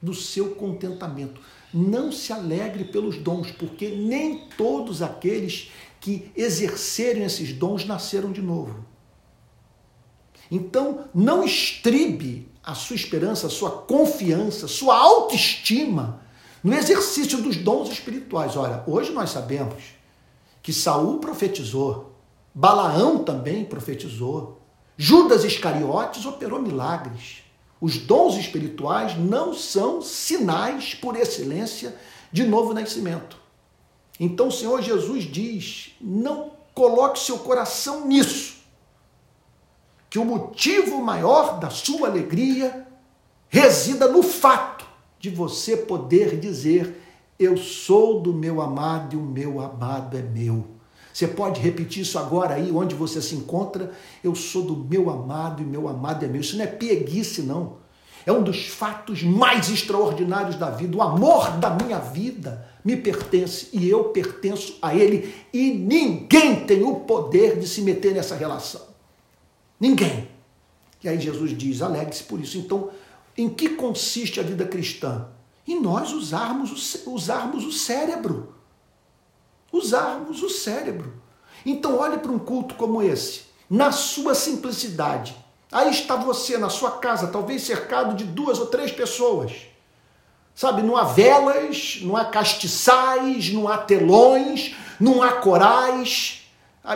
[0.00, 1.40] do seu contentamento.
[1.74, 8.40] Não se alegre pelos dons, porque nem todos aqueles que exercerem esses dons nasceram de
[8.40, 8.84] novo.
[10.48, 16.22] Então, não estribe a sua esperança, a sua confiança, sua autoestima
[16.62, 18.56] no exercício dos dons espirituais.
[18.56, 20.01] Olha, hoje nós sabemos
[20.62, 22.12] que Saul profetizou,
[22.54, 24.60] Balaão também profetizou,
[24.96, 27.42] Judas Iscariotes operou milagres.
[27.80, 31.96] Os dons espirituais não são sinais por excelência
[32.30, 33.36] de novo nascimento.
[34.20, 38.62] Então o Senhor Jesus diz: não coloque seu coração nisso
[40.12, 42.86] que o motivo maior da sua alegria
[43.48, 44.84] resida no fato
[45.18, 47.01] de você poder dizer:
[47.42, 50.64] Eu sou do meu amado e o meu amado é meu.
[51.12, 53.90] Você pode repetir isso agora aí, onde você se encontra?
[54.22, 56.40] Eu sou do meu amado e meu amado é meu.
[56.40, 57.78] Isso não é pieguice, não.
[58.24, 60.96] É um dos fatos mais extraordinários da vida.
[60.96, 65.34] O amor da minha vida me pertence e eu pertenço a ele.
[65.52, 68.82] E ninguém tem o poder de se meter nessa relação.
[69.80, 70.28] Ninguém.
[71.02, 72.56] E aí Jesus diz: alegre-se por isso.
[72.56, 72.90] Então,
[73.36, 75.26] em que consiste a vida cristã?
[75.66, 78.54] Em nós usarmos o, usarmos o cérebro.
[79.72, 81.14] Usarmos o cérebro.
[81.64, 85.36] Então, olhe para um culto como esse, na sua simplicidade.
[85.70, 89.52] Aí está você na sua casa, talvez cercado de duas ou três pessoas.
[90.54, 96.41] Sabe, não há velas, não há castiçais, não há telões, não há corais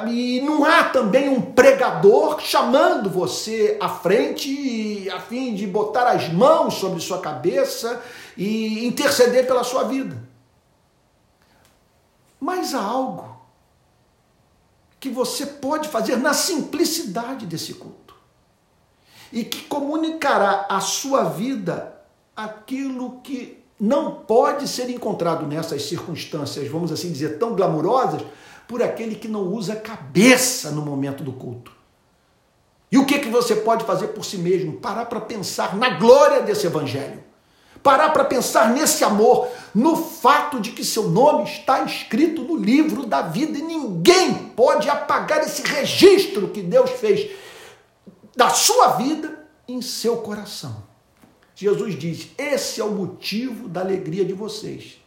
[0.08, 6.28] e não há também um pregador chamando você à frente a fim de botar as
[6.28, 8.02] mãos sobre sua cabeça
[8.36, 10.20] e interceder pela sua vida.
[12.40, 13.36] Mas há algo
[14.98, 18.14] que você pode fazer na simplicidade desse culto
[19.32, 21.96] e que comunicará à sua vida
[22.34, 28.22] aquilo que não pode ser encontrado nessas circunstâncias, vamos assim dizer, tão glamurosas,
[28.68, 31.72] por aquele que não usa cabeça no momento do culto.
[32.90, 34.74] E o que, que você pode fazer por si mesmo?
[34.74, 37.24] Parar para pensar na glória desse evangelho.
[37.82, 43.06] Parar para pensar nesse amor, no fato de que seu nome está escrito no livro
[43.06, 47.30] da vida e ninguém pode apagar esse registro que Deus fez
[48.34, 50.84] da sua vida em seu coração.
[51.54, 54.98] Jesus diz: esse é o motivo da alegria de vocês.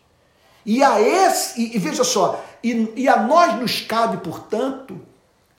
[0.65, 4.99] E a esse, e, e veja só, e, e a nós nos cabe, portanto,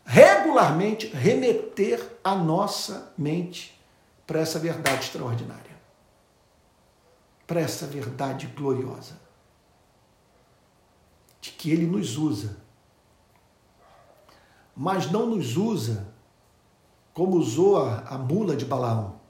[0.04, 3.78] regularmente remeter a nossa mente
[4.26, 5.76] para essa verdade extraordinária,
[7.46, 9.18] para essa verdade gloriosa,
[11.40, 12.56] de que Ele nos usa,
[14.76, 16.08] mas não nos usa
[17.14, 19.20] como usou a, a mula de Balaão,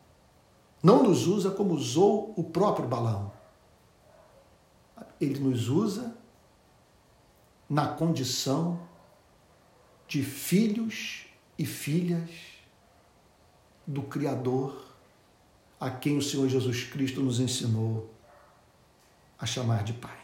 [0.83, 3.33] não nos usa como usou o próprio Balaão.
[5.21, 6.17] Ele nos usa
[7.71, 8.81] na condição
[10.09, 12.29] de filhos e filhas
[13.87, 14.85] do Criador,
[15.79, 18.13] a quem o Senhor Jesus Cristo nos ensinou
[19.39, 20.19] a chamar de Pai.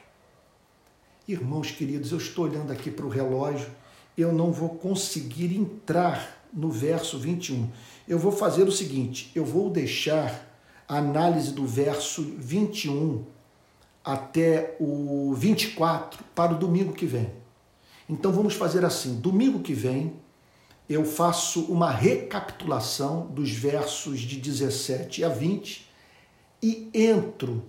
[1.29, 3.71] Irmãos queridos, eu estou olhando aqui para o relógio,
[4.19, 7.71] eu não vou conseguir entrar no verso 21.
[8.09, 10.47] Eu vou fazer o seguinte: eu vou deixar
[10.89, 13.25] a análise do verso 21
[14.05, 17.46] até o 24 para o domingo que vem.
[18.09, 20.15] Então vamos fazer assim: domingo que vem
[20.89, 25.89] eu faço uma recapitulação dos versos de 17 a 20
[26.63, 27.65] e entro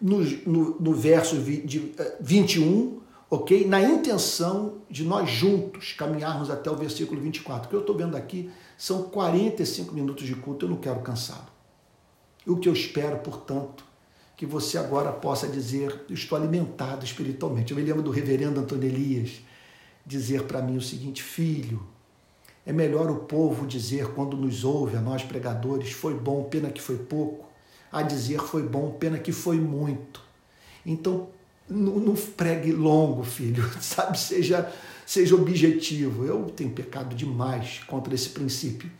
[0.00, 3.66] no, no, no verso de 21, eh, ok?
[3.66, 7.66] Na intenção de nós juntos caminharmos até o versículo 24.
[7.66, 11.50] O que eu estou vendo aqui são 45 minutos de culto, eu não quero cansado.
[12.46, 13.84] O que eu espero, portanto,
[14.42, 17.70] que você agora possa dizer: Estou alimentado espiritualmente.
[17.70, 19.40] Eu me lembro do reverendo Antônio Elias
[20.04, 21.80] dizer para mim o seguinte: Filho,
[22.66, 26.82] é melhor o povo dizer quando nos ouve, a nós pregadores, foi bom, pena que
[26.82, 27.48] foi pouco,
[27.92, 30.20] a dizer foi bom, pena que foi muito.
[30.84, 31.28] Então,
[31.68, 34.18] não, pregue longo, filho, sabe?
[34.18, 34.68] Seja,
[35.06, 36.24] seja objetivo.
[36.26, 38.90] Eu tenho pecado demais contra esse princípio,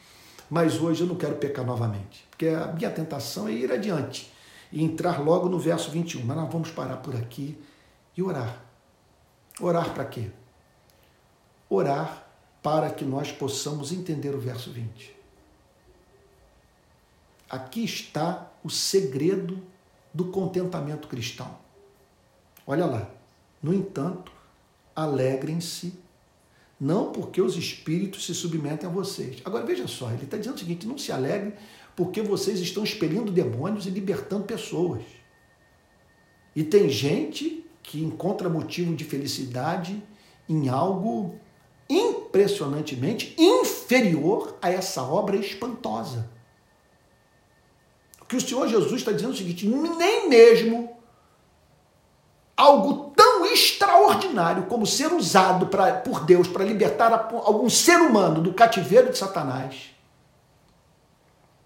[0.48, 4.31] mas hoje eu não quero pecar novamente, porque a minha tentação é ir adiante
[4.72, 6.24] e entrar logo no verso 21.
[6.24, 7.56] Mas nós vamos parar por aqui
[8.16, 8.64] e orar.
[9.60, 10.30] Orar para quê?
[11.68, 12.26] Orar
[12.62, 15.14] para que nós possamos entender o verso 20.
[17.50, 19.62] Aqui está o segredo
[20.12, 21.54] do contentamento cristão.
[22.66, 23.10] Olha lá.
[23.62, 24.32] No entanto,
[24.96, 25.94] alegrem-se,
[26.80, 29.40] não porque os espíritos se submetem a vocês.
[29.44, 31.54] Agora veja só, ele está dizendo o seguinte: não se alegre
[31.96, 35.02] porque vocês estão expelindo demônios e libertando pessoas.
[36.54, 40.02] E tem gente que encontra motivo de felicidade
[40.48, 41.34] em algo
[41.88, 46.30] impressionantemente inferior a essa obra espantosa
[48.32, 50.96] que o Senhor Jesus está dizendo o seguinte: nem mesmo
[52.56, 58.54] algo tão extraordinário como ser usado pra, por Deus para libertar algum ser humano do
[58.54, 59.91] cativeiro de Satanás,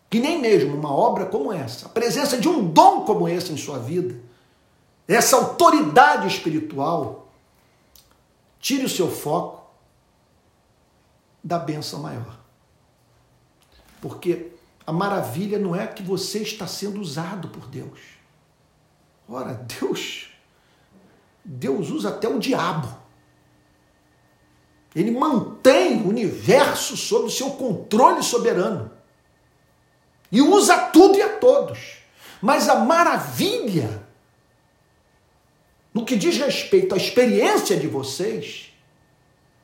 [0.08, 3.56] que nem mesmo uma obra como essa, a presença de um dom como esse em
[3.56, 4.20] sua vida,
[5.08, 7.28] essa autoridade espiritual,
[8.60, 9.64] tire o seu foco
[11.42, 12.38] da benção maior.
[14.00, 14.52] Porque
[14.86, 18.00] a maravilha não é que você está sendo usado por Deus.
[19.28, 20.30] Ora, Deus,
[21.44, 22.88] Deus usa até o diabo.
[24.94, 28.95] Ele mantém o universo sob o seu controle soberano.
[30.30, 31.96] E usa tudo e a todos.
[32.40, 34.02] Mas a maravilha,
[35.92, 38.72] no que diz respeito à experiência de vocês,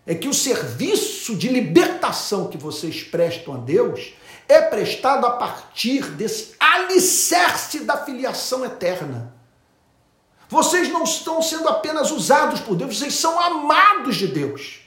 [0.07, 4.15] é que o serviço de libertação que vocês prestam a Deus
[4.49, 9.35] é prestado a partir desse alicerce da filiação eterna.
[10.49, 14.81] Vocês não estão sendo apenas usados por Deus, vocês são amados de Deus.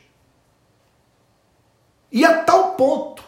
[2.11, 3.23] E a tal ponto.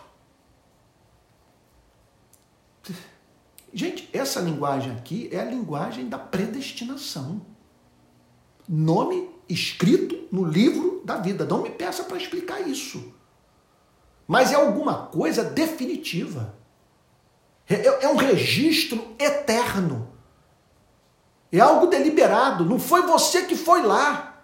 [3.77, 7.41] Gente, essa linguagem aqui é a linguagem da predestinação.
[8.67, 11.45] Nome escrito no livro da vida.
[11.45, 13.15] Não me peça para explicar isso
[14.27, 16.53] mas é alguma coisa definitiva.
[17.69, 20.09] É, é, é um registro eterno.
[21.49, 22.65] É algo deliberado.
[22.65, 24.43] Não foi você que foi lá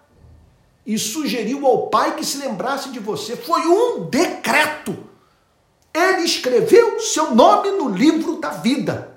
[0.86, 3.36] e sugeriu ao pai que se lembrasse de você.
[3.36, 4.96] Foi um decreto.
[5.92, 9.13] Ele escreveu seu nome no livro da vida.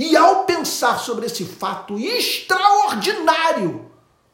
[0.00, 3.90] E ao pensar sobre esse fato extraordinário,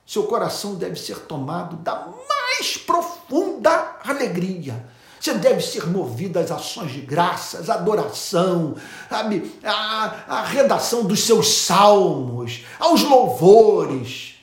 [0.06, 4.86] seu coração deve ser tomado da mais profunda alegria
[5.26, 8.76] você deve ser movido às ações de graças, adoração,
[9.08, 9.58] sabe?
[9.64, 14.36] A, a redação dos seus salmos, aos louvores.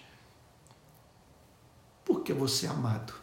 [2.04, 3.14] Porque você é amado.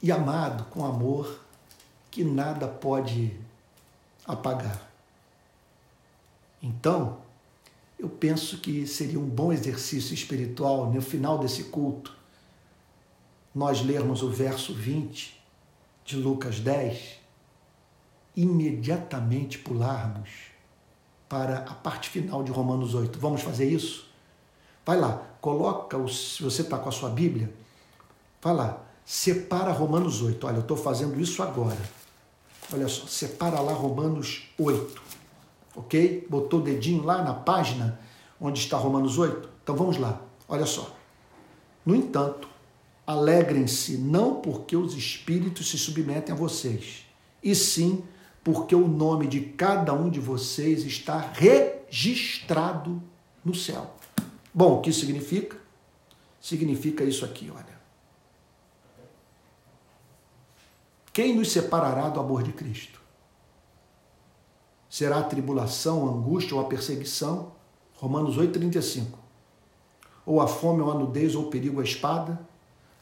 [0.00, 1.40] E amado com amor
[2.10, 3.38] que nada pode
[4.26, 4.91] apagar.
[6.62, 7.18] Então,
[7.98, 12.22] eu penso que seria um bom exercício espiritual no final desse culto
[13.54, 15.40] nós lermos o verso 20
[16.04, 17.18] de Lucas 10,
[18.34, 20.30] imediatamente pularmos
[21.28, 23.18] para a parte final de Romanos 8.
[23.18, 24.08] Vamos fazer isso?
[24.84, 27.52] Vai lá, coloca, o, se você está com a sua Bíblia,
[28.40, 30.46] vai lá, separa Romanos 8.
[30.46, 31.78] Olha, eu estou fazendo isso agora.
[32.72, 35.02] Olha só, separa lá Romanos 8.
[35.74, 36.26] Ok?
[36.28, 37.98] Botou o dedinho lá na página
[38.40, 39.48] onde está Romanos 8?
[39.62, 40.94] Então vamos lá, olha só.
[41.84, 42.48] No entanto,
[43.04, 47.04] Alegrem-se não porque os espíritos se submetem a vocês,
[47.42, 48.04] e sim
[48.44, 53.02] porque o nome de cada um de vocês está registrado
[53.44, 53.94] no céu.
[54.54, 55.56] Bom, o que significa?
[56.40, 57.72] Significa isso aqui, olha.
[61.12, 63.01] Quem nos separará do amor de Cristo?
[64.92, 67.52] Será a tribulação, a angústia ou a perseguição?
[67.94, 69.06] Romanos 8,35.
[70.26, 72.38] Ou a fome, ou a nudez, ou o perigo, a espada?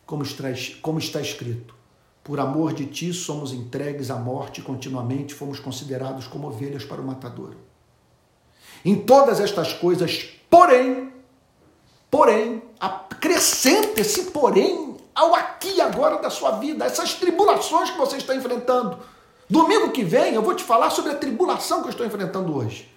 [0.07, 1.75] como está, escrito:
[2.23, 7.05] Por amor de ti somos entregues à morte continuamente, fomos considerados como ovelhas para o
[7.05, 7.57] matador.
[8.85, 11.13] Em todas estas coisas, porém,
[12.09, 18.17] porém, acrescenta esse porém ao aqui e agora da sua vida, essas tribulações que você
[18.17, 18.97] está enfrentando.
[19.51, 22.89] Domingo que vem eu vou te falar sobre a tribulação que eu estou enfrentando hoje.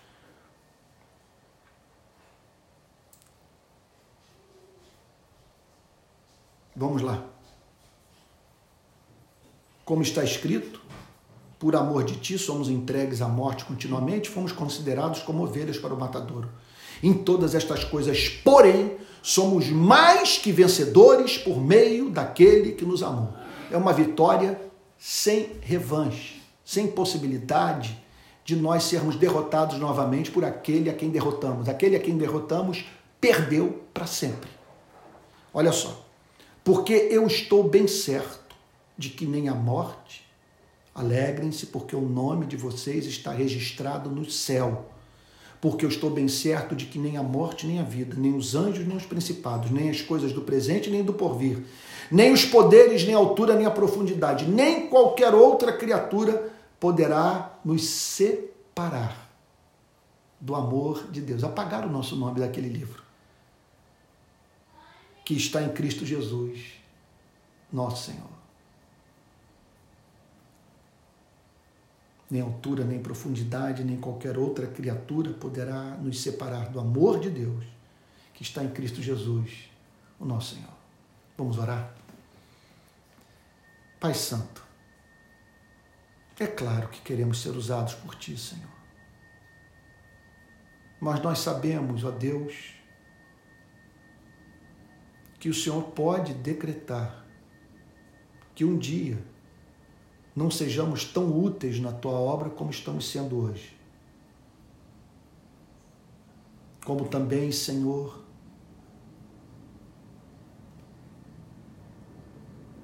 [6.76, 7.24] Vamos lá.
[9.84, 10.80] Como está escrito,
[11.58, 16.00] por amor de ti, somos entregues à morte continuamente, fomos considerados como ovelhas para o
[16.00, 16.50] matadouro.
[17.02, 23.34] Em todas estas coisas, porém, somos mais que vencedores por meio daquele que nos amou.
[23.72, 24.62] É uma vitória
[25.00, 28.02] sem revanche, sem possibilidade
[28.46, 31.70] de nós sermos derrotados novamente por aquele a quem derrotamos.
[31.70, 32.86] Aquele a quem derrotamos
[33.20, 34.50] perdeu para sempre.
[35.54, 36.06] Olha só,
[36.64, 38.56] porque eu estou bem certo
[38.98, 40.26] de que nem a morte,
[40.94, 44.90] alegrem-se, porque o nome de vocês está registrado no céu.
[45.62, 48.54] Porque eu estou bem certo de que nem a morte, nem a vida, nem os
[48.54, 51.64] anjos, nem os principados, nem as coisas do presente, nem do porvir,
[52.12, 56.53] nem os poderes, nem a altura, nem a profundidade, nem qualquer outra criatura
[56.84, 59.32] poderá nos separar
[60.38, 63.02] do amor de Deus, apagar o nosso nome daquele livro
[65.24, 66.74] que está em Cristo Jesus,
[67.72, 68.28] nosso Senhor.
[72.30, 77.64] Nem altura, nem profundidade, nem qualquer outra criatura poderá nos separar do amor de Deus
[78.34, 79.70] que está em Cristo Jesus,
[80.20, 80.74] o nosso Senhor.
[81.38, 81.96] Vamos orar?
[84.02, 84.62] Pai Santo,
[86.40, 88.74] é claro que queremos ser usados por Ti, Senhor.
[91.00, 92.76] Mas nós sabemos, ó Deus,
[95.40, 97.26] que o Senhor pode decretar
[98.56, 99.22] que um dia
[100.36, 103.78] não sejamos tão úteis na Tua obra como estamos sendo hoje.
[106.86, 108.23] Como também, Senhor,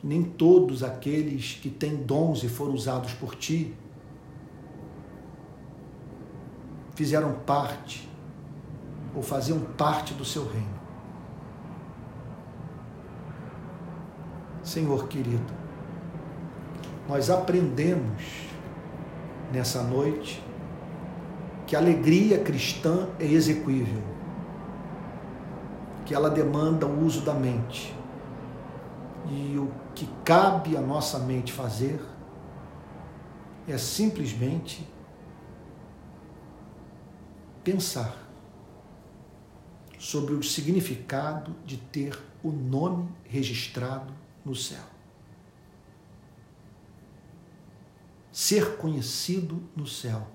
[0.03, 3.75] nem todos aqueles que têm dons e foram usados por ti
[6.99, 8.09] fizeram parte
[9.15, 10.79] ou faziam parte do seu reino.
[14.61, 15.53] Senhor querido,
[17.07, 18.49] nós aprendemos
[19.53, 20.43] nessa noite
[21.65, 24.03] que a alegria cristã é execuível,
[26.05, 27.95] que ela demanda o uso da mente
[29.31, 31.99] e o que cabe à nossa mente fazer
[33.67, 34.87] é simplesmente
[37.63, 38.17] pensar
[39.99, 44.13] sobre o significado de ter o nome registrado
[44.45, 44.83] no céu.
[48.31, 50.25] Ser conhecido no céu.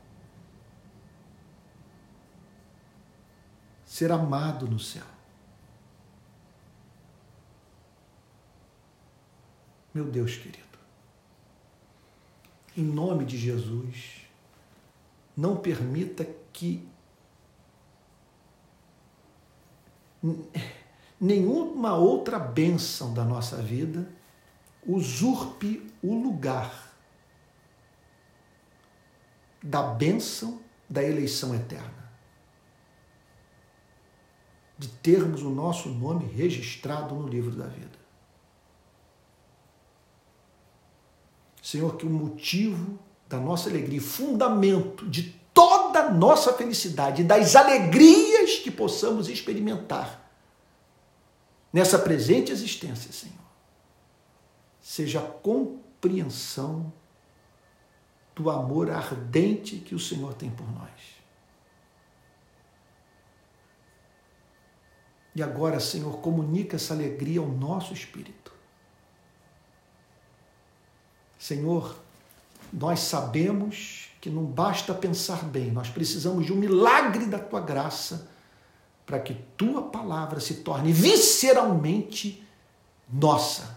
[3.86, 5.13] Ser amado no céu.
[9.94, 10.76] Meu Deus querido,
[12.76, 14.22] em nome de Jesus,
[15.36, 16.84] não permita que
[21.20, 24.10] nenhuma outra bênção da nossa vida
[24.84, 26.92] usurpe o lugar
[29.62, 32.04] da bênção da eleição eterna.
[34.76, 38.03] De termos o nosso nome registrado no livro da vida.
[41.74, 48.60] Senhor, que o motivo da nossa alegria, fundamento de toda a nossa felicidade, das alegrias
[48.60, 50.30] que possamos experimentar
[51.72, 53.34] nessa presente existência, Senhor,
[54.80, 56.92] seja a compreensão
[58.36, 60.92] do amor ardente que o Senhor tem por nós.
[65.34, 68.53] E agora, Senhor, comunica essa alegria ao nosso espírito.
[71.44, 71.94] Senhor,
[72.72, 78.30] nós sabemos que não basta pensar bem, nós precisamos de um milagre da tua graça
[79.04, 82.42] para que tua palavra se torne visceralmente
[83.12, 83.76] nossa.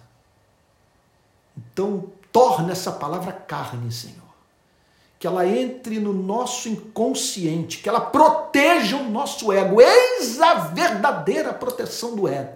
[1.57, 4.23] Então, torna essa palavra carne, Senhor.
[5.19, 9.81] Que ela entre no nosso inconsciente, que ela proteja o nosso ego.
[9.81, 12.55] Eis a verdadeira proteção do ego.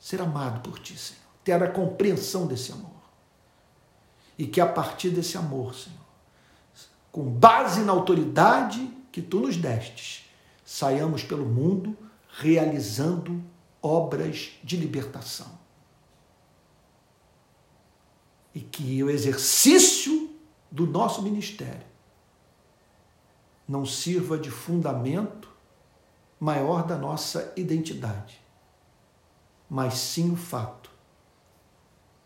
[0.00, 1.20] Ser amado por ti, Senhor.
[1.44, 2.91] Ter a compreensão desse amor
[4.42, 6.00] e que a partir desse amor, Senhor,
[7.12, 10.28] com base na autoridade que tu nos destes,
[10.64, 11.96] saiamos pelo mundo
[12.40, 13.40] realizando
[13.80, 15.46] obras de libertação.
[18.52, 20.34] E que o exercício
[20.68, 21.86] do nosso ministério
[23.68, 25.48] não sirva de fundamento
[26.40, 28.42] maior da nossa identidade,
[29.70, 30.90] mas sim o fato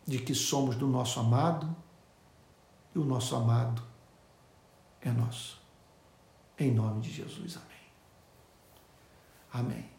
[0.06, 1.84] de que somos do nosso amado
[2.97, 3.82] e o nosso amado
[5.03, 5.61] é nosso.
[6.59, 7.76] Em nome de Jesus, amém.
[9.53, 9.90] Amém.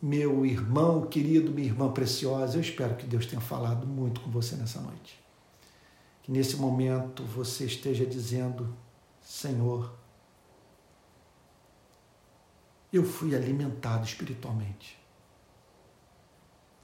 [0.00, 4.54] Meu irmão querido, minha irmã preciosa, eu espero que Deus tenha falado muito com você
[4.54, 5.20] nessa noite.
[6.22, 8.76] Que nesse momento você esteja dizendo:
[9.20, 9.92] Senhor,
[12.92, 14.96] eu fui alimentado espiritualmente.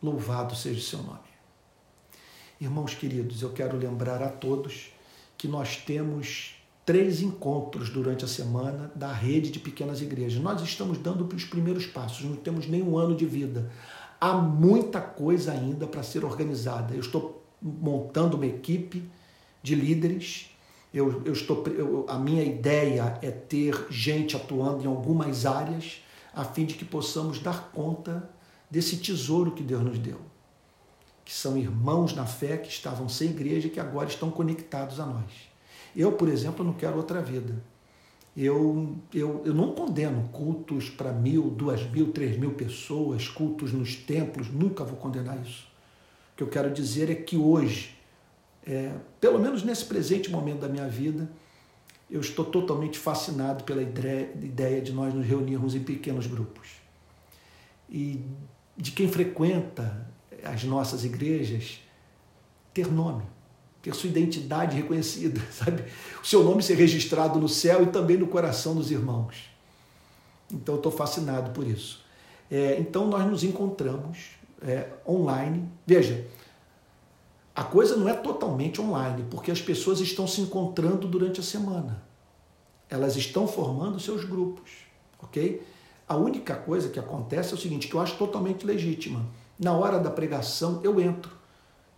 [0.03, 1.21] Louvado seja o seu nome.
[2.61, 4.94] Irmãos queridos, eu quero lembrar a todos
[5.37, 6.55] que nós temos
[6.85, 10.41] três encontros durante a semana da rede de pequenas igrejas.
[10.41, 13.71] Nós estamos dando os primeiros passos, não temos nenhum ano de vida.
[14.21, 16.95] Há muita coisa ainda para ser organizada.
[16.95, 19.03] Eu estou montando uma equipe
[19.63, 20.51] de líderes.
[20.93, 26.45] Eu, eu estou, eu, a minha ideia é ter gente atuando em algumas áreas, a
[26.45, 28.31] fim de que possamos dar conta
[28.71, 30.21] desse tesouro que Deus nos deu.
[31.25, 35.07] Que são irmãos na fé que estavam sem igreja e que agora estão conectados a
[35.07, 35.31] nós.
[35.97, 37.55] Eu, por exemplo, não quero outra vida.
[38.37, 43.95] Eu, eu, eu não condeno cultos para mil, duas mil, três mil pessoas, cultos nos
[43.95, 45.69] templos, nunca vou condenar isso.
[46.33, 47.97] O que eu quero dizer é que hoje,
[48.67, 51.31] é, pelo menos nesse presente momento da minha vida,
[52.11, 56.71] eu estou totalmente fascinado pela ideia de nós nos reunirmos em pequenos grupos.
[57.89, 58.21] E
[58.77, 60.07] de quem frequenta
[60.45, 61.81] as nossas igrejas
[62.73, 63.23] ter nome
[63.85, 65.85] ter sua identidade reconhecida, sabe?
[66.23, 69.51] O seu nome ser registrado no céu e também no coração dos irmãos.
[70.51, 72.03] Então, estou fascinado por isso.
[72.51, 74.31] É, então, nós nos encontramos
[74.63, 75.69] é, online.
[75.87, 76.27] Veja,
[77.55, 82.03] a coisa não é totalmente online, porque as pessoas estão se encontrando durante a semana.
[82.89, 84.71] Elas estão formando seus grupos,
[85.23, 85.63] ok?
[86.09, 89.27] A única coisa que acontece é o seguinte, que eu acho totalmente legítima.
[89.59, 91.31] Na hora da pregação, eu entro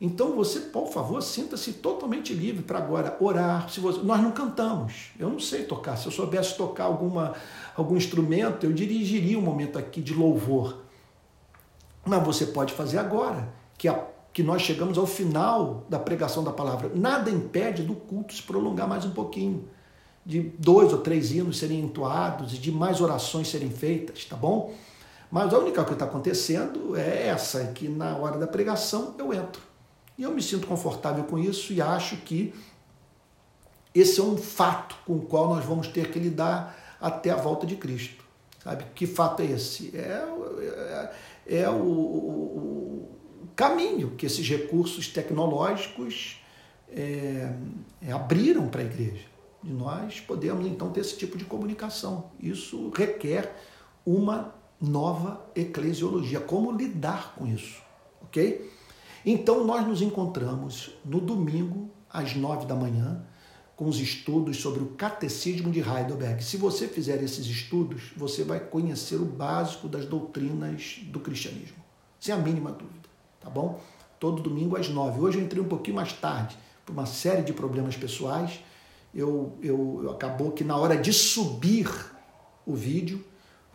[0.01, 3.69] então você, por favor, sinta-se totalmente livre para agora orar.
[3.71, 5.13] Se você, nós não cantamos.
[5.19, 5.97] Eu não sei tocar.
[5.97, 7.35] Se eu soubesse tocar alguma,
[7.75, 10.83] algum instrumento, eu dirigiria um momento aqui de louvor.
[12.05, 14.05] Mas você pode fazer agora, que, a,
[14.35, 16.91] que nós chegamos ao final da pregação da palavra.
[16.95, 19.67] Nada impede do culto se prolongar mais um pouquinho.
[20.27, 24.75] De dois ou três hinos serem entoados e de mais orações serem feitas, tá bom?
[25.31, 29.15] Mas a única coisa que está acontecendo é essa, é que na hora da pregação
[29.19, 29.61] eu entro.
[30.17, 32.55] E eu me sinto confortável com isso e acho que
[33.95, 37.67] esse é um fato com o qual nós vamos ter que lidar até a volta
[37.67, 38.25] de Cristo.
[38.63, 38.85] Sabe?
[38.95, 39.97] Que fato é esse?
[39.97, 40.27] É,
[41.47, 43.09] é, é o, o,
[43.55, 46.43] caminho que esses recursos tecnológicos
[46.91, 47.53] é,
[48.03, 49.25] é abriram para a igreja.
[49.65, 52.31] E nós podemos então ter esse tipo de comunicação.
[52.39, 53.57] Isso requer
[54.05, 56.41] uma nova eclesiologia.
[56.41, 57.83] Como lidar com isso?
[58.23, 58.71] Ok?
[59.25, 63.25] Então nós nos encontramos no domingo, às nove da manhã,
[63.75, 66.43] com os estudos sobre o Catecismo de Heidelberg.
[66.43, 71.77] Se você fizer esses estudos, você vai conhecer o básico das doutrinas do cristianismo,
[72.19, 73.09] sem a mínima dúvida,
[73.41, 73.81] tá bom?
[74.19, 75.21] Todo domingo às nove.
[75.21, 76.57] Hoje eu entrei um pouquinho mais tarde,
[76.87, 78.61] por uma série de problemas pessoais.
[79.15, 81.89] Eu, eu, eu acabou que na hora de subir
[82.65, 83.23] o vídeo,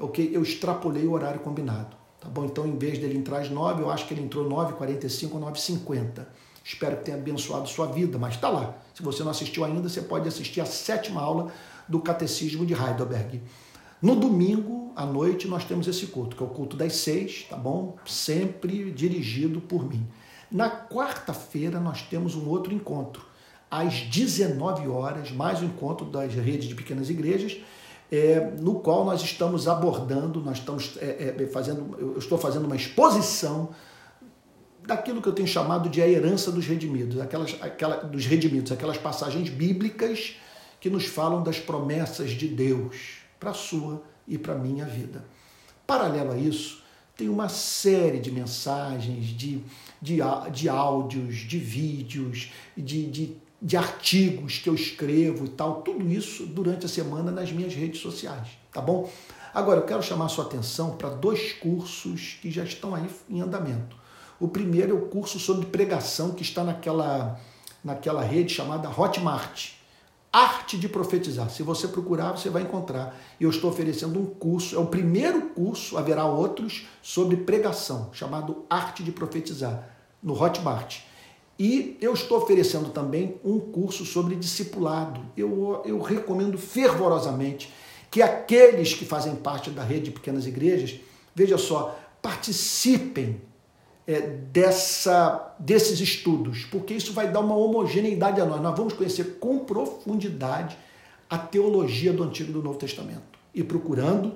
[0.01, 1.95] okay, eu extrapolei o horário combinado.
[2.19, 2.45] Tá bom?
[2.45, 6.25] Então, em vez dele entrar às 9, eu acho que ele entrou 9h45 ou 9h50.
[6.63, 8.77] Espero que tenha abençoado sua vida, mas está lá.
[8.93, 11.51] Se você não assistiu ainda, você pode assistir a sétima aula
[11.87, 13.41] do Catecismo de Heidelberg.
[14.01, 17.57] No domingo à noite nós temos esse culto, que é o culto das seis, tá
[17.57, 17.97] bom?
[18.05, 20.07] Sempre dirigido por mim.
[20.51, 23.23] Na quarta-feira nós temos um outro encontro,
[23.69, 27.57] às 19 horas, mais um encontro das redes de pequenas igrejas,
[28.11, 32.75] é, no qual nós estamos abordando, nós estamos é, é, fazendo, eu estou fazendo uma
[32.75, 33.69] exposição
[34.85, 38.97] daquilo que eu tenho chamado de a herança dos redimidos, aquelas, aquela, dos redimidos, aquelas
[38.97, 40.35] passagens bíblicas
[40.81, 45.23] que nos falam das promessas de Deus para a sua e para a minha vida.
[45.87, 46.81] Paralelo a isso,
[47.15, 49.61] tem uma série de mensagens, de,
[50.01, 50.17] de,
[50.51, 56.45] de áudios, de vídeos, de, de de artigos que eu escrevo e tal, tudo isso
[56.45, 59.09] durante a semana nas minhas redes sociais, tá bom?
[59.53, 63.95] Agora, eu quero chamar sua atenção para dois cursos que já estão aí em andamento.
[64.39, 67.39] O primeiro é o curso sobre pregação que está naquela,
[67.83, 69.73] naquela rede chamada Hotmart.
[70.33, 71.49] Arte de profetizar.
[71.49, 73.15] Se você procurar, você vai encontrar.
[73.39, 79.03] Eu estou oferecendo um curso, é o primeiro curso, haverá outros, sobre pregação, chamado Arte
[79.03, 79.89] de Profetizar,
[80.23, 81.01] no Hotmart.
[81.63, 85.21] E eu estou oferecendo também um curso sobre discipulado.
[85.37, 87.71] Eu, eu recomendo fervorosamente
[88.09, 90.99] que aqueles que fazem parte da rede de pequenas igrejas,
[91.35, 93.39] veja só, participem
[94.07, 98.59] é, dessa, desses estudos, porque isso vai dar uma homogeneidade a nós.
[98.59, 100.75] Nós vamos conhecer com profundidade
[101.29, 104.33] a teologia do Antigo e do Novo Testamento e procurando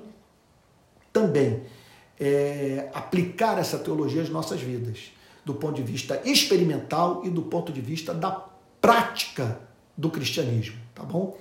[1.12, 1.64] também
[2.20, 5.15] é, aplicar essa teologia às nossas vidas
[5.46, 8.32] do ponto de vista experimental e do ponto de vista da
[8.80, 9.60] prática
[9.96, 11.38] do cristianismo, tá bom?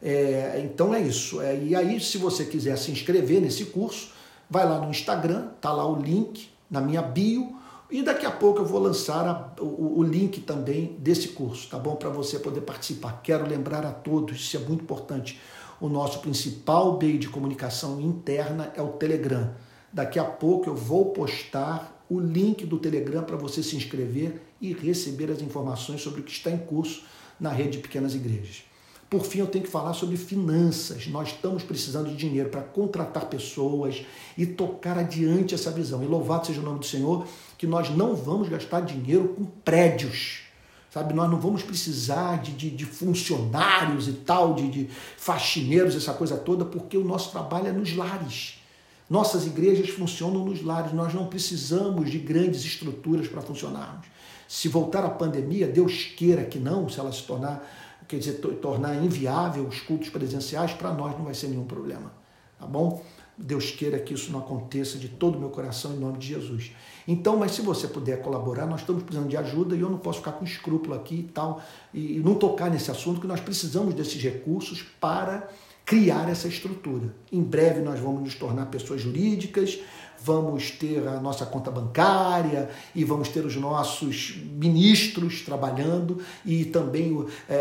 [0.00, 1.38] É, então é isso.
[1.42, 4.10] É, e aí, se você quiser se inscrever nesse curso,
[4.48, 7.54] vai lá no Instagram, tá lá o link na minha bio.
[7.90, 11.78] E daqui a pouco eu vou lançar a, o, o, link também desse curso, tá
[11.78, 11.94] bom?
[11.94, 13.20] Para você poder participar.
[13.22, 15.38] Quero lembrar a todos, isso é muito importante.
[15.78, 19.52] O nosso principal meio de comunicação interna é o Telegram.
[19.92, 24.72] Daqui a pouco eu vou postar o link do Telegram para você se inscrever e
[24.72, 27.04] receber as informações sobre o que está em curso
[27.40, 28.64] na rede de pequenas igrejas.
[29.08, 31.06] Por fim, eu tenho que falar sobre finanças.
[31.06, 34.04] Nós estamos precisando de dinheiro para contratar pessoas
[34.36, 36.02] e tocar adiante essa visão.
[36.02, 37.26] E louvado seja o nome do Senhor,
[37.58, 40.42] que nós não vamos gastar dinheiro com prédios.
[40.90, 46.12] Sabe, nós não vamos precisar de, de, de funcionários e tal, de, de faxineiros, essa
[46.12, 48.61] coisa toda, porque o nosso trabalho é nos lares.
[49.08, 54.06] Nossas igrejas funcionam nos lares, nós não precisamos de grandes estruturas para funcionarmos.
[54.48, 57.66] Se voltar a pandemia, Deus queira que não, se ela se tornar
[58.12, 62.12] quer dizer, tornar inviável os cultos presenciais, para nós não vai ser nenhum problema,
[62.58, 63.02] tá bom?
[63.38, 66.72] Deus queira que isso não aconteça de todo o meu coração em nome de Jesus.
[67.08, 70.18] Então, mas se você puder colaborar, nós estamos precisando de ajuda e eu não posso
[70.18, 71.62] ficar com escrúpulo aqui e tal,
[71.94, 75.48] e não tocar nesse assunto, que nós precisamos desses recursos para
[75.84, 77.14] criar essa estrutura.
[77.30, 79.78] Em breve nós vamos nos tornar pessoas jurídicas,
[80.18, 87.26] vamos ter a nossa conta bancária e vamos ter os nossos ministros trabalhando e também
[87.48, 87.54] é,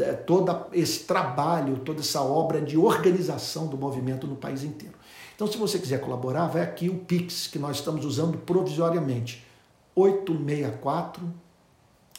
[0.00, 4.94] é, todo esse trabalho, toda essa obra de organização do movimento no país inteiro.
[5.34, 9.46] Então, se você quiser colaborar, vai aqui o Pix que nós estamos usando provisoriamente:
[9.94, 11.22] 864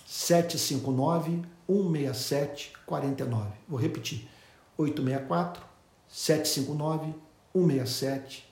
[0.06, 3.50] 759 167 49.
[3.68, 4.26] Vou repetir:
[4.80, 5.64] 864
[6.08, 7.14] 759
[7.54, 8.50] 167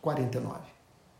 [0.00, 0.60] 49.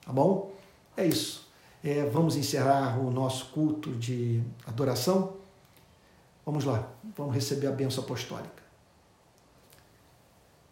[0.05, 0.53] Tá bom?
[0.97, 1.51] É isso.
[1.83, 5.37] É, vamos encerrar o nosso culto de adoração.
[6.45, 8.63] Vamos lá, vamos receber a bênção apostólica.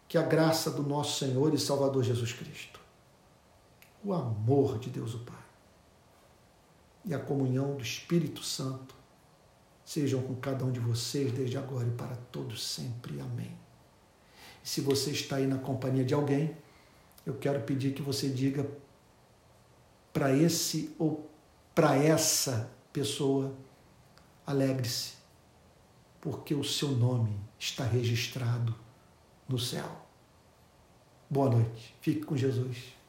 [0.07, 2.79] Que a graça do nosso Senhor e Salvador Jesus Cristo,
[4.03, 5.35] o amor de Deus o Pai
[7.05, 9.00] e a comunhão do Espírito Santo
[9.91, 13.19] sejam com cada um de vocês desde agora e para todos sempre.
[13.19, 13.51] Amém.
[14.63, 16.55] E se você está aí na companhia de alguém,
[17.25, 18.65] eu quero pedir que você diga
[20.13, 21.29] para esse ou
[21.75, 23.53] para essa pessoa:
[24.47, 25.15] alegre-se,
[26.21, 28.73] porque o seu nome está registrado
[29.45, 30.07] no céu.
[31.29, 31.93] Boa noite.
[31.99, 33.00] Fique com Jesus.